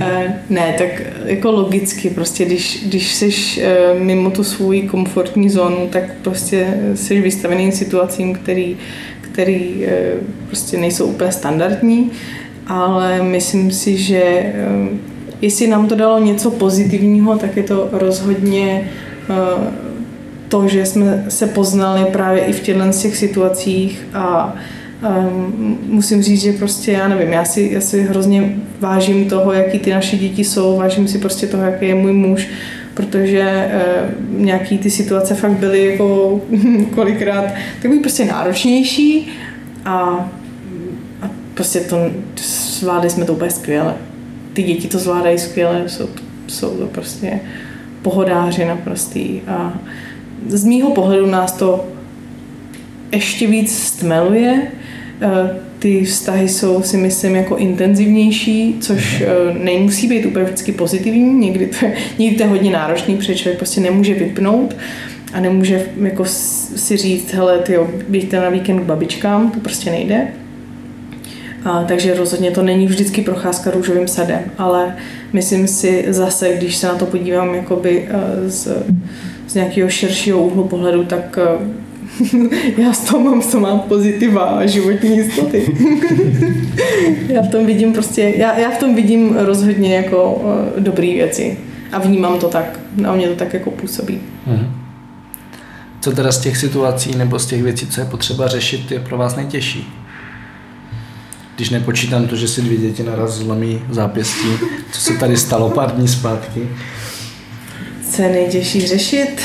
[0.00, 5.88] Eh, Ne, tak jako logicky, prostě když, když jsi eh, mimo tu svou komfortní zónu,
[5.90, 8.76] tak prostě jsi vystavený situacím, který,
[9.20, 10.12] který eh,
[10.46, 12.10] prostě nejsou úplně standardní,
[12.66, 14.54] ale myslím si, že eh,
[15.42, 18.90] jestli nám to dalo něco pozitivního, tak je to rozhodně
[19.30, 19.94] eh,
[20.48, 24.54] to, že jsme se poznali právě i v těchto těch situacích a
[25.02, 29.78] um, musím říct, že prostě já nevím, já si, já si hrozně vážím toho, jaký
[29.78, 32.48] ty naše děti jsou, vážím si prostě toho, jaký je můj muž,
[32.94, 36.40] protože uh, nějaký ty situace fakt byly jako
[36.94, 37.44] kolikrát
[37.82, 39.28] takový prostě náročnější
[39.84, 40.28] a
[41.54, 41.96] prostě to
[42.80, 43.94] zvládli jsme to úplně skvěle.
[44.52, 46.08] Ty děti to zvládají skvěle, jsou,
[46.46, 47.40] jsou to prostě
[48.02, 49.78] pohodáři naprostý a
[50.46, 51.84] z mýho pohledu nás to
[53.12, 54.62] ještě víc stmeluje.
[55.22, 61.46] Eh, Ty vztahy jsou si myslím jako intenzivnější, což eh, nemusí být úplně vždycky pozitivní,
[61.46, 61.86] někdy to
[62.18, 64.76] někdy to je hodně náročný, protože člověk prostě nemůže vypnout
[65.32, 66.24] a nemůže jako
[66.76, 67.76] si říct, hele, ty
[68.08, 70.28] běžte na víkend k babičkám, to prostě nejde.
[71.64, 74.96] A, takže rozhodně to není vždycky procházka růžovým sadem, ale
[75.32, 78.68] myslím si zase, když se na to podívám jakoby eh, z,
[79.46, 81.84] z nějakého širšího úhlu pohledu, tak eh,
[82.82, 85.76] já z toho mám, mám pozitiva a životní jistoty.
[87.28, 91.58] já v tom vidím prostě, já, já v tom vidím rozhodně jako uh, dobré věci
[91.92, 94.20] a vnímám to tak, na mě to tak jako působí.
[96.00, 99.18] Co teda z těch situací nebo z těch věcí, co je potřeba řešit, je pro
[99.18, 100.03] vás nejtěžší?
[101.56, 104.48] Když nepočítám to, že si dvě děti naraz zlomí zápěstí,
[104.92, 106.68] co se tady stalo pár dní zpátky.
[108.10, 109.42] Co je nejtěžší řešit?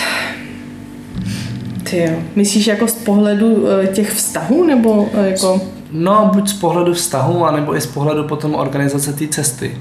[1.89, 2.23] Ty jo.
[2.35, 5.61] Myslíš jako z pohledu eh, těch vztahů, nebo eh, jako...
[5.91, 9.77] No, buď z pohledu vztahu, anebo i z pohledu potom organizace té cesty.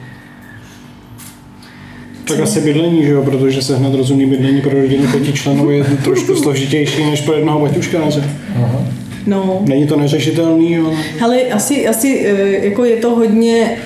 [2.24, 5.84] Tak asi bydlení, že jo, protože se hned rozumný bydlení pro rodinu pěti členů je
[5.84, 8.38] trošku složitější než pro jednoho baťuška, ne?
[9.28, 10.96] No, Není to neřešitelný, ale...
[11.18, 13.76] hele, asi, asi eh, jako je to hodně,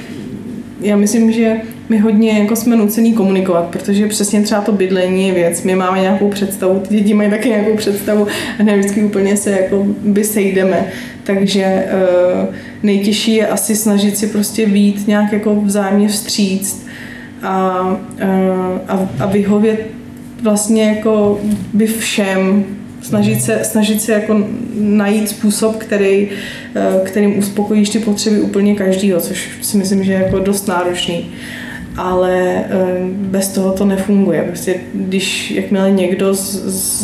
[0.80, 1.56] já myslím, že
[1.88, 5.62] my hodně jako jsme nucený komunikovat, protože přesně třeba to bydlení je věc.
[5.62, 8.26] My máme nějakou představu, ty děti mají taky nějakou představu
[8.58, 10.86] a ne vždycky úplně se jako by sejdeme.
[11.24, 11.86] Takže eh,
[12.82, 16.86] nejtěžší je asi snažit si prostě být nějak jako vzájemně vstříct
[17.42, 17.86] a,
[18.18, 18.28] eh,
[18.88, 19.86] a, a vyhovět
[20.42, 21.40] vlastně jako
[21.72, 22.64] by všem
[23.02, 26.28] snažit se, snažit se jako najít způsob, který,
[26.74, 31.30] eh, kterým uspokojíš ty potřeby úplně každýho, což si myslím, že je jako dost náročný.
[31.96, 32.66] Ale eh,
[33.12, 34.42] bez toho to nefunguje.
[34.42, 36.54] Prostě když jakmile někdo z,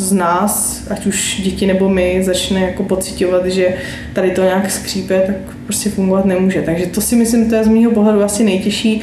[0.08, 3.74] z nás, ať už děti nebo my, začne jako pocitovat, že
[4.12, 6.62] tady to nějak skřípe, tak prostě fungovat nemůže.
[6.62, 9.02] Takže to si myslím, to je z mého pohledu asi nejtěžší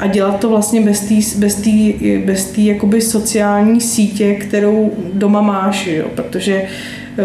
[0.00, 5.40] a dělat to vlastně bez té bez tý, bez tý jakoby sociální sítě, kterou doma
[5.40, 6.04] máš, jo?
[6.14, 6.62] protože
[7.18, 7.24] eh,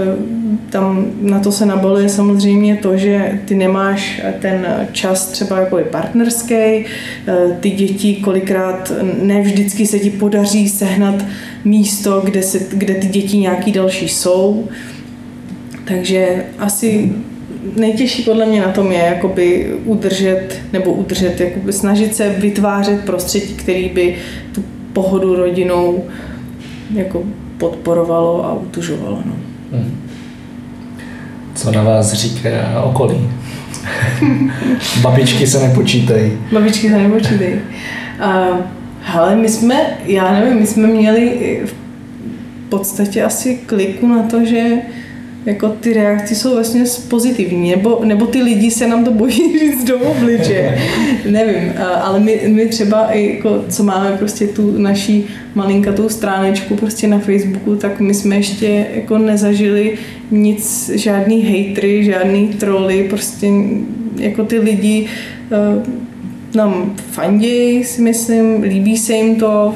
[0.69, 6.53] tam na to se nabaluje samozřejmě to, že ty nemáš ten čas třeba jako partnerský,
[6.53, 6.85] eh,
[7.59, 11.25] ty děti kolikrát ne vždycky se ti podaří sehnat
[11.65, 14.67] místo, kde, se, kde ty děti nějaký další jsou,
[15.85, 17.13] takže asi
[17.75, 23.53] nejtěžší podle mě na tom je jakoby udržet, nebo udržet, jakoby snažit se vytvářet prostředí,
[23.53, 24.15] který by
[24.51, 26.03] tu pohodu rodinou
[26.93, 27.23] jako
[27.57, 29.19] podporovalo a utužovalo.
[29.25, 29.33] No.
[31.55, 33.29] Co na vás říká okolí?
[35.01, 36.31] Babičky se nepočítají.
[36.51, 37.53] Babičky se nepočítej.
[37.53, 38.57] Uh,
[39.01, 41.73] hele, my jsme, já nevím, my jsme měli v
[42.69, 44.65] podstatě asi kliku na to, že
[45.45, 49.83] jako ty reakce jsou vlastně pozitivní, nebo, nebo ty lidi se nám to bojí říct
[49.83, 50.77] do obliče.
[51.29, 57.19] Nevím, ale my, my třeba, jako, co máme prostě tu naší malinkatou stránečku prostě na
[57.19, 59.97] Facebooku, tak my jsme ještě jako nezažili
[60.31, 63.47] nic, žádný hejtry, žádný troly, prostě
[64.17, 65.07] jako ty lidi
[66.55, 69.75] nám fandějí, si myslím, líbí se jim to,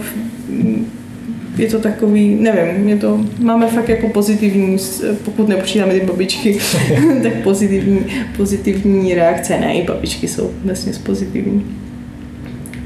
[1.59, 4.77] je to takový, nevím, je to, máme fakt jako pozitivní,
[5.25, 6.57] pokud nepočítáme ty babičky,
[7.23, 7.99] tak pozitivní,
[8.37, 11.65] pozitivní reakce, ne, i babičky jsou vlastně pozitivní.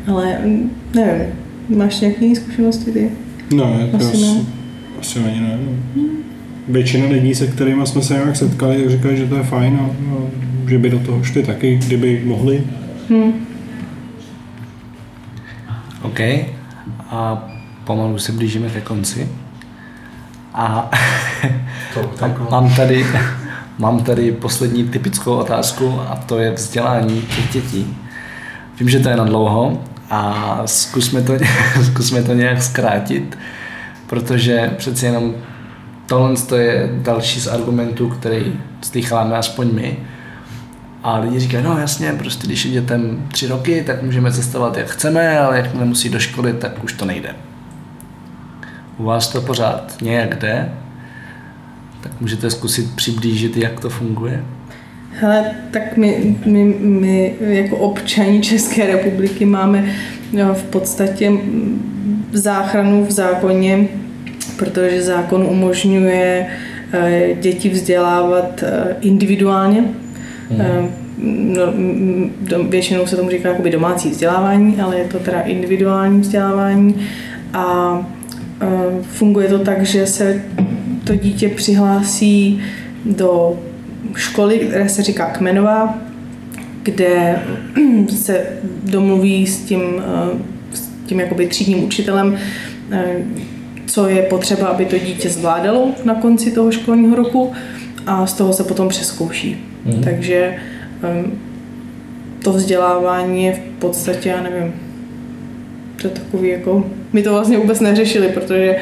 [0.07, 0.39] Ale
[0.95, 1.25] nevím,
[1.69, 3.09] máš nějaké jiné zkušenosti ty?
[3.55, 4.41] No, to Asi asi, ne.
[4.99, 5.59] asi ani ne.
[5.65, 6.03] No.
[6.67, 10.29] Většina lidí, se kterými jsme se nějak setkali, říkají, že to je fajn a, a
[10.69, 12.63] že by do toho šli taky, kdyby mohli.
[13.09, 13.33] Hm.
[16.03, 16.19] OK.
[16.99, 17.49] A
[17.83, 19.29] pomalu se blížíme ke konci.
[20.53, 20.91] A
[22.21, 23.05] mám, mám, tady,
[23.77, 27.97] mám tady poslední typickou otázku a to je vzdělání těch dětí.
[28.79, 31.33] Vím, že to je na dlouho a zkusme to,
[31.83, 33.37] zkusme to nějak zkrátit,
[34.07, 35.33] protože přeci jenom
[36.05, 39.97] tohle je další z argumentů, který slycháme aspoň my.
[41.03, 44.87] A lidi říkají, no jasně, prostě když je dětem tři roky, tak můžeme cestovat jak
[44.87, 47.35] chceme, ale jak nemusí do školy, tak už to nejde.
[48.97, 50.69] U vás to pořád nějak jde,
[52.01, 54.43] tak můžete zkusit přiblížit, jak to funguje?
[55.19, 59.85] Hele, tak my, my, my jako občani České republiky máme
[60.33, 61.31] no, v podstatě
[62.31, 63.87] záchranu v zákoně,
[64.57, 66.47] protože zákon umožňuje
[66.93, 69.83] eh, děti vzdělávat eh, individuálně.
[70.49, 70.89] Hmm.
[71.17, 71.63] No,
[72.69, 77.07] většinou se tomu říká jakoby domácí vzdělávání, ale je to teda individuální vzdělávání
[77.53, 77.97] a
[79.01, 80.41] funguje to tak, že se
[81.03, 82.61] to dítě přihlásí
[83.05, 83.59] do
[84.15, 85.97] školy, která se říká Kmenová,
[86.83, 87.39] kde
[88.15, 88.45] se
[88.83, 90.37] domluví s tím, eh,
[90.73, 92.37] s tím jakoby třídním učitelem,
[92.91, 93.15] eh,
[93.85, 97.51] co je potřeba, aby to dítě zvládalo na konci toho školního roku
[98.05, 99.57] a z toho se potom přeskouší.
[99.85, 100.03] Mm.
[100.03, 100.55] Takže
[101.03, 101.23] eh,
[102.43, 104.73] to vzdělávání je v podstatě, já nevím,
[106.03, 108.75] to je takový jako, my to vlastně vůbec neřešili, protože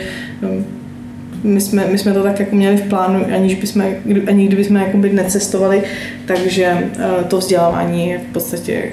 [1.43, 3.83] my jsme, my jsme to tak jako měli v plánu, aniž bychom,
[4.27, 5.83] ani kdybychom jakoby necestovali,
[6.25, 8.83] takže eh, to vzdělávání je v podstatě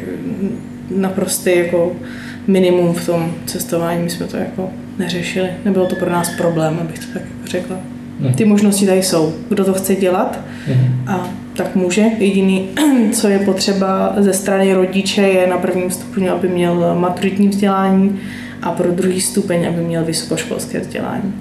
[0.96, 1.92] naprostý jako
[2.46, 4.02] minimum v tom cestování.
[4.02, 5.48] My jsme to jako neřešili.
[5.64, 7.76] Nebylo to pro nás problém, abych to tak jako řekla.
[8.20, 8.34] Mhm.
[8.34, 9.34] Ty možnosti tady jsou.
[9.48, 11.04] Kdo to chce dělat mhm.
[11.06, 11.28] a
[11.58, 12.02] tak může.
[12.18, 12.68] Jediný,
[13.12, 18.20] co je potřeba ze strany rodiče, je na prvním stupni, aby měl maturitní vzdělání
[18.62, 21.34] a pro druhý stupeň, aby měl vysokoškolské vzdělání.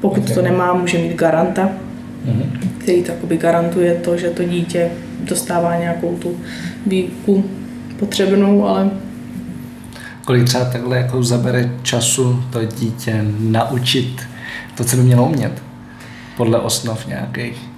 [0.00, 0.34] Pokud okay.
[0.34, 1.70] to nemá, může mít garanta,
[2.26, 2.68] mm-hmm.
[2.78, 6.36] který takoby garantuje to, že to dítě dostává nějakou tu
[6.86, 7.44] výuku
[7.98, 8.90] potřebnou, ale
[10.24, 14.20] kolik třeba takhle jako zabere času to dítě naučit
[14.74, 15.52] to, co by mělo umět,
[16.36, 17.69] podle osnov nějakých?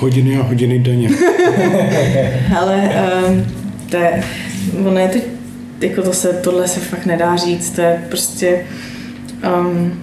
[0.00, 1.10] Hodiny a hodiny denně.
[2.58, 2.90] Ale
[3.28, 3.46] um,
[3.90, 4.24] to je,
[4.86, 5.18] ono je to,
[5.80, 8.60] jako to se, tohle se fakt nedá říct, to je prostě
[9.60, 10.00] um,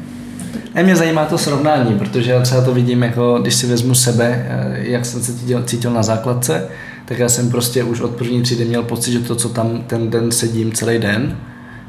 [0.75, 4.45] a mě zajímá to srovnání, protože já třeba to vidím, jako když si vezmu sebe,
[4.49, 6.67] eh, jak jsem se cítil, cítil na základce,
[7.05, 10.10] tak já jsem prostě už od první třídy měl pocit, že to, co tam ten
[10.10, 11.38] den sedím celý den,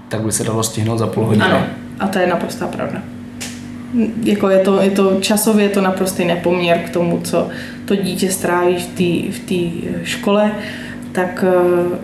[0.09, 1.45] tak by se dalo stihnout za půl hodiny.
[1.45, 1.63] Ano,
[1.99, 3.03] a to je naprostá pravda.
[4.25, 7.49] Jako je to, je to časově je to naprostý nepoměr k tomu, co
[7.85, 8.77] to dítě stráví
[9.31, 10.53] v té v škole,
[11.13, 11.99] tak eh,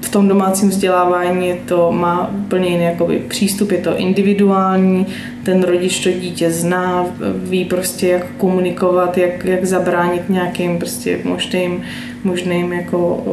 [0.00, 5.06] v tom domácím vzdělávání to má úplně jiný jakoby, přístup, je to individuální,
[5.42, 11.82] ten rodič to dítě zná, ví prostě jak komunikovat, jak, jak zabránit nějakým prostě možným,
[12.24, 13.24] možným jako,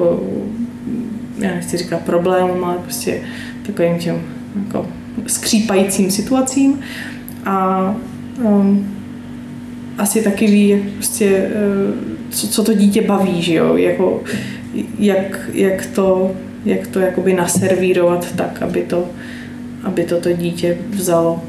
[1.39, 3.21] já nechci říkat problémům, ale prostě
[3.65, 4.21] takovým těm
[4.65, 4.87] jako
[5.27, 6.79] skřípajícím situacím
[7.45, 7.95] a
[8.43, 8.95] um,
[9.97, 11.49] asi taky ví, jak prostě,
[11.87, 11.95] uh,
[12.29, 14.23] co, co to dítě baví, že jo, jako,
[14.99, 16.31] jak, jak to
[16.65, 19.05] jak to jakoby naservírovat tak, aby to,
[19.83, 21.41] aby to, to dítě vzalo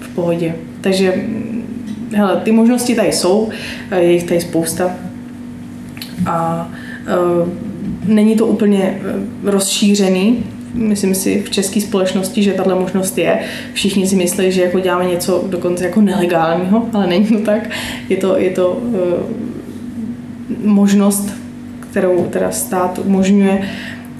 [0.00, 0.54] v pohodě.
[0.80, 1.14] Takže
[2.14, 3.48] hele, ty možnosti tady jsou,
[3.96, 4.96] je jich tady spousta
[6.26, 6.68] a
[7.42, 7.48] uh,
[8.04, 9.00] není to úplně
[9.42, 10.44] rozšířený,
[10.76, 13.38] myslím si, v české společnosti, že tahle možnost je.
[13.72, 17.70] Všichni si myslí, že jako děláme něco dokonce jako nelegálního, ale není to tak.
[18.08, 19.00] Je to, je to uh,
[20.64, 21.34] možnost,
[21.80, 23.62] kterou teda stát umožňuje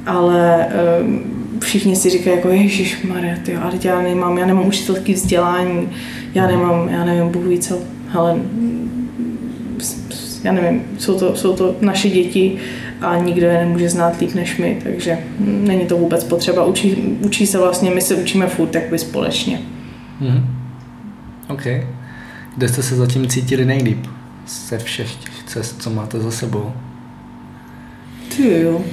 [0.06, 0.66] ale
[1.00, 1.20] um,
[1.60, 5.88] všichni si říkají jako Ježíš Maria, ty, ale já nemám, já nemám učitelský vzdělání,
[6.34, 8.36] já nemám, já nevím, Bůh ví co, hele,
[10.44, 12.56] já nevím, jsou to, jsou to naše děti
[13.00, 16.64] a nikdo je nemůže znát líp než my, takže není to vůbec potřeba.
[16.64, 19.60] Učí, učí se vlastně, my se učíme furt by společně.
[20.20, 20.44] Mm-hmm.
[21.48, 21.66] OK.
[22.56, 24.06] Kde jste se zatím cítili nejlíp
[24.46, 26.72] ze všech těch cest, co máte za sebou?
[28.36, 28.84] Ty jo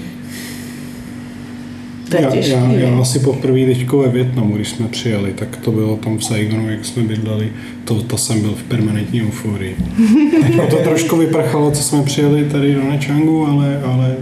[2.21, 6.17] já, já, já asi poprvé teďko ve Větnamu, když jsme přijeli, tak to bylo tam
[6.17, 7.49] v Saigonu, jak jsme bydleli,
[7.85, 9.75] to, to jsem byl v permanentní euforii.
[10.57, 14.15] no to trošku vyprchalo, co jsme přijeli tady do Nečangu, ale, ale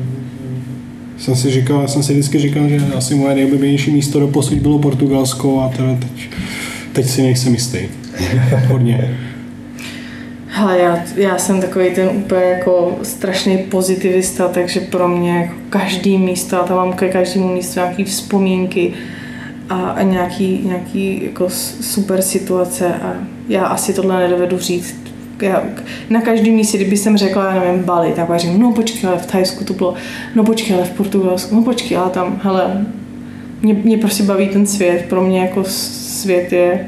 [1.17, 4.57] jsem si říkal, já jsem si vždycky říkal, že asi moje nejoblíbenější místo do posud
[4.57, 6.29] bylo Portugalsko a teda teď,
[6.93, 7.79] teď si nejsem jistý.
[8.67, 9.17] Hodně.
[10.53, 16.17] Hele, já, já jsem takový ten úplně jako strašný pozitivista, takže pro mě jako každý
[16.17, 18.93] místo, já tam mám ke každému místu nějaké vzpomínky
[19.69, 21.49] a, a nějaký, nějaký jako
[21.81, 23.13] super situace a
[23.47, 24.95] já asi tohle nedovedu říct.
[25.41, 25.63] Já,
[26.09, 29.25] na každém místě, kdyby jsem řekla, já nevím, Bali, tak řeknu, no počkej, ale v
[29.25, 29.93] Thajsku to bylo,
[30.35, 32.85] no počkej, ale v Portugalsku, no počkej, ale tam, hele,
[33.61, 36.87] mě, mě prostě baví ten svět, pro mě jako svět je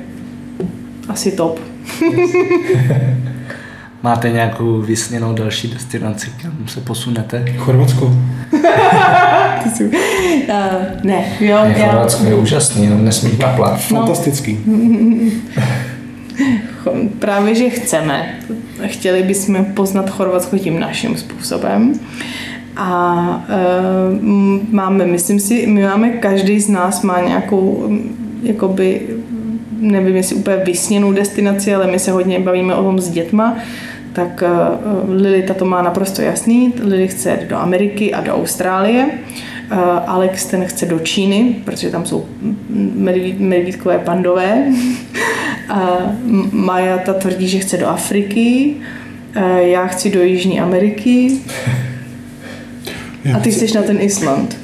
[1.08, 1.60] asi top.
[4.04, 7.46] Máte nějakou vysněnou další destinaci, kam se posunete?
[7.58, 8.14] Chorvatsko.
[9.74, 10.50] Uh,
[11.04, 13.82] ne, jo, Ne, já, Chorvatsko je úžasný, jenom nesmí kaplat.
[13.82, 14.60] Fantastický.
[16.84, 18.40] Cho- Právě, že chceme.
[18.86, 21.94] Chtěli bychom poznat Chorvatsko tím naším způsobem.
[22.78, 23.56] A e,
[24.72, 27.90] máme, myslím si, my máme, každý z nás má nějakou,
[28.44, 29.02] jakoby,
[29.80, 33.56] nevím, jestli úplně vysněnou destinaci, ale my se hodně bavíme o tom s dětma,
[34.14, 36.74] tak uh, Lilita to má naprosto jasný.
[36.84, 39.06] Lily chce jet do Ameriky a do Austrálie.
[39.72, 42.26] Uh, Alex ten chce do Číny, protože tam jsou
[42.96, 44.66] medví- medvídkové pandové.
[45.70, 45.98] A
[46.52, 48.76] Maja ta tvrdí, že chce do Afriky.
[49.60, 51.38] Já chci do Jižní Ameriky.
[53.36, 54.63] A ty chceš na ten Island.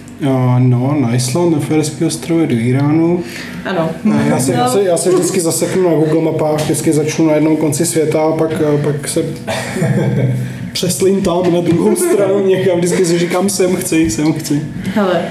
[0.59, 3.23] No, na Island, na Ferský ostrovy, do Iránu.
[3.65, 3.89] Ano.
[4.29, 7.57] Já se, já, se, já se vždycky zaseknu na Google mapách, vždycky začnu na jednom
[7.57, 8.51] konci světa a pak,
[8.83, 9.23] pak se
[10.73, 12.77] přeslím tam na druhou stranu někam.
[12.77, 14.61] Vždycky si říkám, sem chci, sem chci.
[14.93, 15.21] Hele,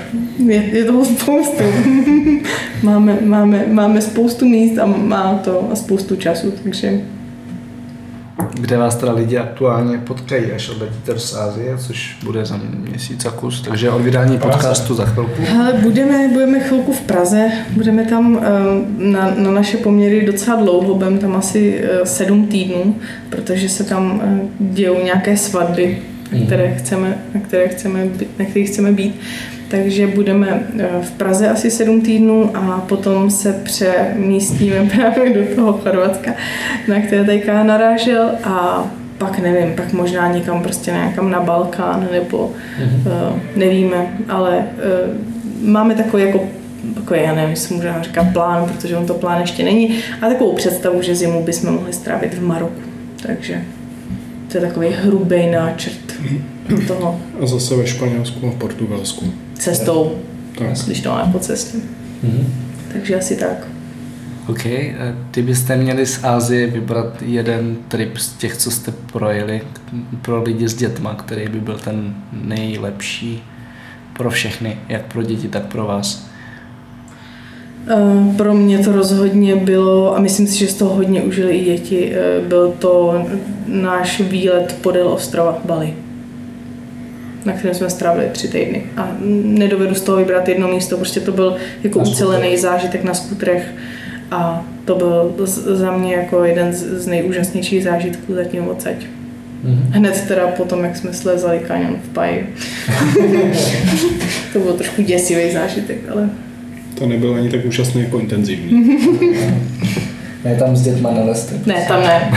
[0.46, 1.62] je, je toho spoustu.
[2.82, 7.00] máme, máme, máme spoustu míst a má to a spoustu času, takže
[8.54, 12.60] Kde vás teda lidi aktuálně potkají, až odletíte do Ázie, což bude za
[12.90, 13.62] měsíc a kus.
[13.62, 15.42] Takže od vydání podcastu za chvilku.
[15.42, 18.48] Hele, budeme, budeme chvilku v Praze, budeme tam eh,
[19.10, 22.96] na, na naše poměry docela dlouho, budeme tam asi eh, sedm týdnů,
[23.30, 25.98] protože se tam eh, dějou nějaké svatby,
[26.32, 29.20] na které chceme, na, které chceme, být- na kterých chceme být.
[29.68, 35.72] Takže budeme eh, v Praze asi sedm týdnů a potom se přemístíme právě do toho
[35.72, 36.34] Chorvatska,
[36.88, 38.86] na které teďka narážel a
[39.18, 42.52] pak nevím, pak možná někam prostě někam na Balkán nebo uh,
[43.56, 46.40] nevíme, ale uh, máme takový jako
[46.94, 50.52] takový, já nevím, jestli můžeme říkat plán, protože on to plán ještě není, a takovou
[50.52, 52.82] představu, že zimu bychom mohli strávit v Maroku.
[53.22, 53.64] Takže
[54.52, 56.14] to je takový hrubý náčrt
[56.86, 59.32] toho A zase ve Španělsku a v Portugalsku.
[59.58, 60.12] Cestou,
[60.58, 60.68] Tak.
[60.86, 61.78] když to máme po cestě.
[62.92, 63.66] Takže asi tak.
[64.48, 69.60] OK, eh, ty byste měli z Ázie vybrat jeden trip z těch, co jste projeli
[70.22, 73.42] pro lidi s dětma, který by byl ten nejlepší
[74.16, 76.26] pro všechny, jak pro děti, tak pro vás.
[77.88, 81.64] Eh, Pro mě to rozhodně bylo, a myslím si, že z toho hodně užili i
[81.64, 83.24] děti, eh, byl to
[83.66, 85.94] náš výlet podél ostrova Bali,
[87.44, 88.82] na kterém jsme strávili tři týdny.
[88.96, 93.74] A nedovedu z toho vybrat jedno místo, prostě to byl jako ucelený zážitek na skutrech
[94.30, 98.94] a to byl za mě jako jeden z, nejúžasnějších zážitků zatím odsaď.
[99.90, 102.54] Hned teda potom, jak jsme slezali kaňon v Paji.
[104.52, 106.28] to byl trošku děsivý zážitek, ale
[106.94, 108.96] To nebylo ani tak úžasné jako intenzivní.
[110.44, 111.54] Ne, tam s dětma neleste.
[111.66, 112.30] ne, tam ne.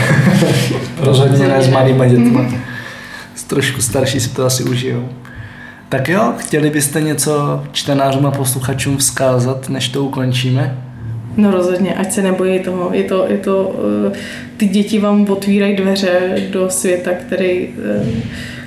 [0.99, 2.53] Rozhodně ne s malýma dětma.
[3.51, 5.09] Trošku starší si to asi užijou.
[5.89, 10.77] Tak jo, chtěli byste něco čtenářům a posluchačům vzkázat, než to ukončíme?
[11.37, 12.89] No rozhodně, ať se nebojí toho.
[12.93, 13.75] Je to, je to,
[14.07, 14.17] eh,
[14.57, 18.05] ty děti vám otvírají dveře do světa, který, eh,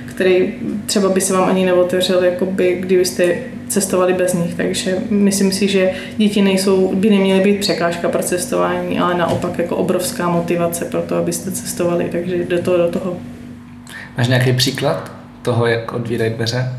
[0.05, 0.53] který
[0.85, 3.35] třeba by se vám ani neotevřel, jakoby, kdybyste
[3.67, 4.53] cestovali bez nich.
[4.53, 9.75] Takže myslím si, že děti nejsou, by neměly být překážka pro cestování, ale naopak jako
[9.75, 12.07] obrovská motivace pro to, abyste cestovali.
[12.11, 13.17] Takže do toho, do toho.
[14.17, 15.11] Máš nějaký příklad
[15.41, 16.71] toho, jak odvírají dveře?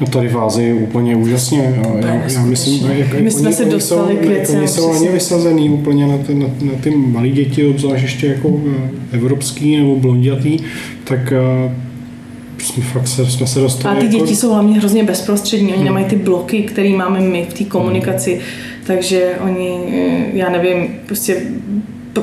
[0.00, 1.74] No tady v Ázii úplně úžasně.
[2.02, 4.58] Já, já, myslím, jak, jak My jsme oni, se oni dostali jsou, k jak věcem,
[4.58, 8.60] Oni jsou ani vysazený úplně na ty, na, na ty malé děti, obzvlášť ještě jako
[8.66, 10.58] eh, evropský nebo blondětý,
[11.04, 11.74] tak eh,
[12.58, 15.84] jsme fakt se, jsme se dostali A ty jako, děti jsou hlavně hrozně bezprostřední, oni
[15.84, 18.40] nemají ty bloky, které máme my v té komunikaci,
[18.86, 21.42] takže oni, eh, já nevím, prostě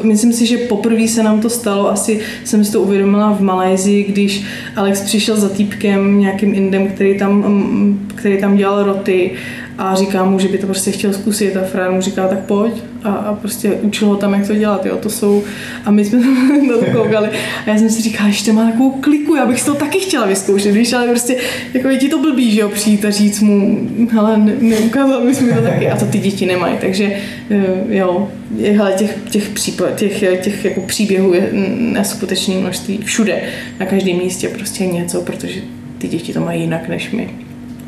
[0.03, 4.03] Myslím si, že poprvé se nám to stalo, asi jsem si to uvědomila v Malézii,
[4.03, 4.43] když
[4.75, 9.31] Alex přišel za týpkem, nějakým indem, který tam, mm, který tam dělal roty
[9.77, 12.73] a říká mu, že by to prostě chtěl zkusit a Fran mu říká, tak pojď
[13.03, 15.43] a, a prostě učil ho tam, jak to dělat, jo, to jsou
[15.85, 16.19] a my jsme
[16.67, 17.29] na to koukali
[17.65, 19.99] a já jsem si říkala, že to má takovou kliku, já bych si to taky
[19.99, 21.35] chtěla vyzkoušet, víš, ale prostě
[21.73, 25.41] jako je ti to blbý, že jo, přijít a říct mu, hele, ne, neukázal bys
[25.41, 27.13] mi to taky a to ty děti nemají, takže
[27.49, 33.41] eh, jo, je, hele, těch, těch, případ, těch, těch jako příběhů je neskutečné množství všude,
[33.79, 35.61] na každém místě prostě něco, protože
[35.97, 37.29] ty děti to mají jinak než my.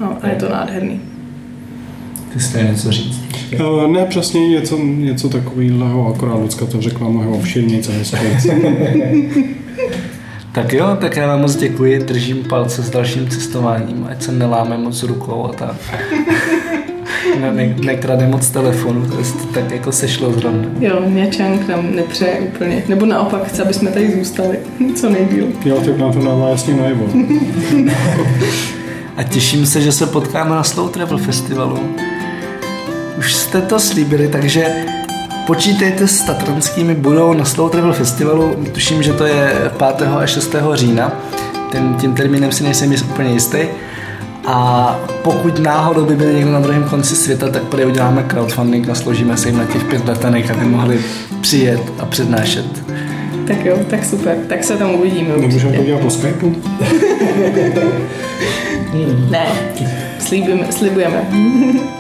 [0.02, 1.02] No, a je to nádherný.
[2.34, 3.22] Ty jsi něco říct?
[3.60, 7.92] Uh, ne, přesně něco, něco takového, akorát Lucka to řekla mnohem obširněji, co
[10.52, 14.78] Tak jo, tak já vám moc děkuji, držím palce s dalším cestováním, ať se neláme
[14.78, 15.76] moc rukou a tak.
[17.42, 20.70] ne, ne, nekrade moc telefonu, to je tak jako sešlo zrovna.
[20.80, 22.84] Jo, mě Čang nám nepřeje úplně.
[22.88, 24.60] Nebo naopak chce, aby jsme tady zůstali
[24.96, 25.48] co nejdíl.
[25.66, 27.06] Jo, tak nám to dává jasně najevo.
[29.18, 31.80] a těším se, že se potkáme na Slow Travel Festivalu.
[33.20, 34.66] Už jste to slíbili, takže
[35.48, 38.56] počítejte s tatranskými budou na Slow Travel Festivalu.
[38.72, 39.54] Tuším, že to je
[39.98, 40.02] 5.
[40.02, 40.56] a 6.
[40.74, 41.12] října.
[41.72, 43.58] Ten, tím termínem si nejsem jist úplně jistý.
[44.46, 48.96] A pokud náhodou by byl někdo na druhém konci světa, tak tady uděláme crowdfunding a
[48.96, 51.00] složíme se jim na těch pět letenek, aby mohli
[51.42, 52.66] přijet a přednášet.
[53.48, 55.38] Tak jo, tak super, tak se tam uvidíme.
[55.38, 56.56] Nemůžeme to dělat po Skypeu?
[59.30, 59.46] ne,
[60.20, 61.28] slíbíme, slibujeme.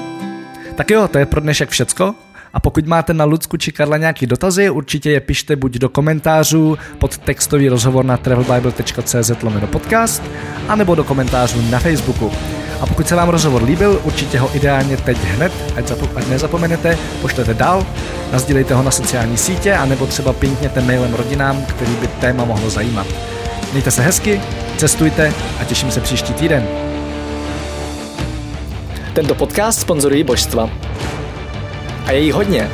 [0.79, 2.15] tak jo, to je pro dnešek všecko.
[2.53, 6.77] A pokud máte na Lucku či Karla nějaký dotazy, určitě je pište buď do komentářů
[6.97, 9.31] pod textový rozhovor na travelbible.cz
[9.71, 10.23] podcast,
[10.67, 12.31] anebo do komentářů na Facebooku.
[12.81, 16.97] A pokud se vám rozhovor líbil, určitě ho ideálně teď hned, ať, zapo- ať nezapomenete,
[17.21, 17.85] pošlete dál,
[18.31, 23.07] nazdílejte ho na sociální sítě, anebo třeba pinkněte mailem rodinám, který by téma mohlo zajímat.
[23.71, 24.41] Mějte se hezky,
[24.77, 26.88] cestujte a těším se příští týden.
[29.13, 30.69] Tento podcast sponzorují božstva.
[32.05, 32.69] A je jí hodně.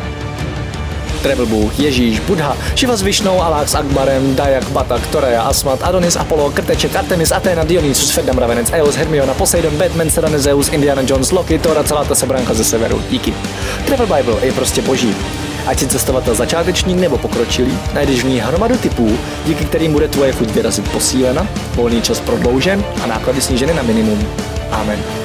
[1.21, 6.15] Travel Bůh, Ježíš, Buddha, Shiva s Višnou, Alák s Akbarem, Dajak, Batak, Torea, Asmat, Adonis,
[6.15, 11.31] Apollo, Krteček, Artemis, Athena, Dionysus, Ferdam, Ravenec, Eos, Hermiona, Poseidon, Batman, Serena, Zeus, Indiana Jones,
[11.31, 13.01] Loki, Thor a celá ta sebranka ze severu.
[13.09, 13.33] Díky.
[13.86, 15.15] Travel Bible je prostě boží.
[15.67, 20.31] Ať si cestovatel začátečník nebo pokročilý, najdeš v ní hromadu typů, díky kterým bude tvoje
[20.31, 24.27] chuť vyrazit posílena, volný čas prodloužen a náklady sníženy na minimum.
[24.71, 25.24] Amen.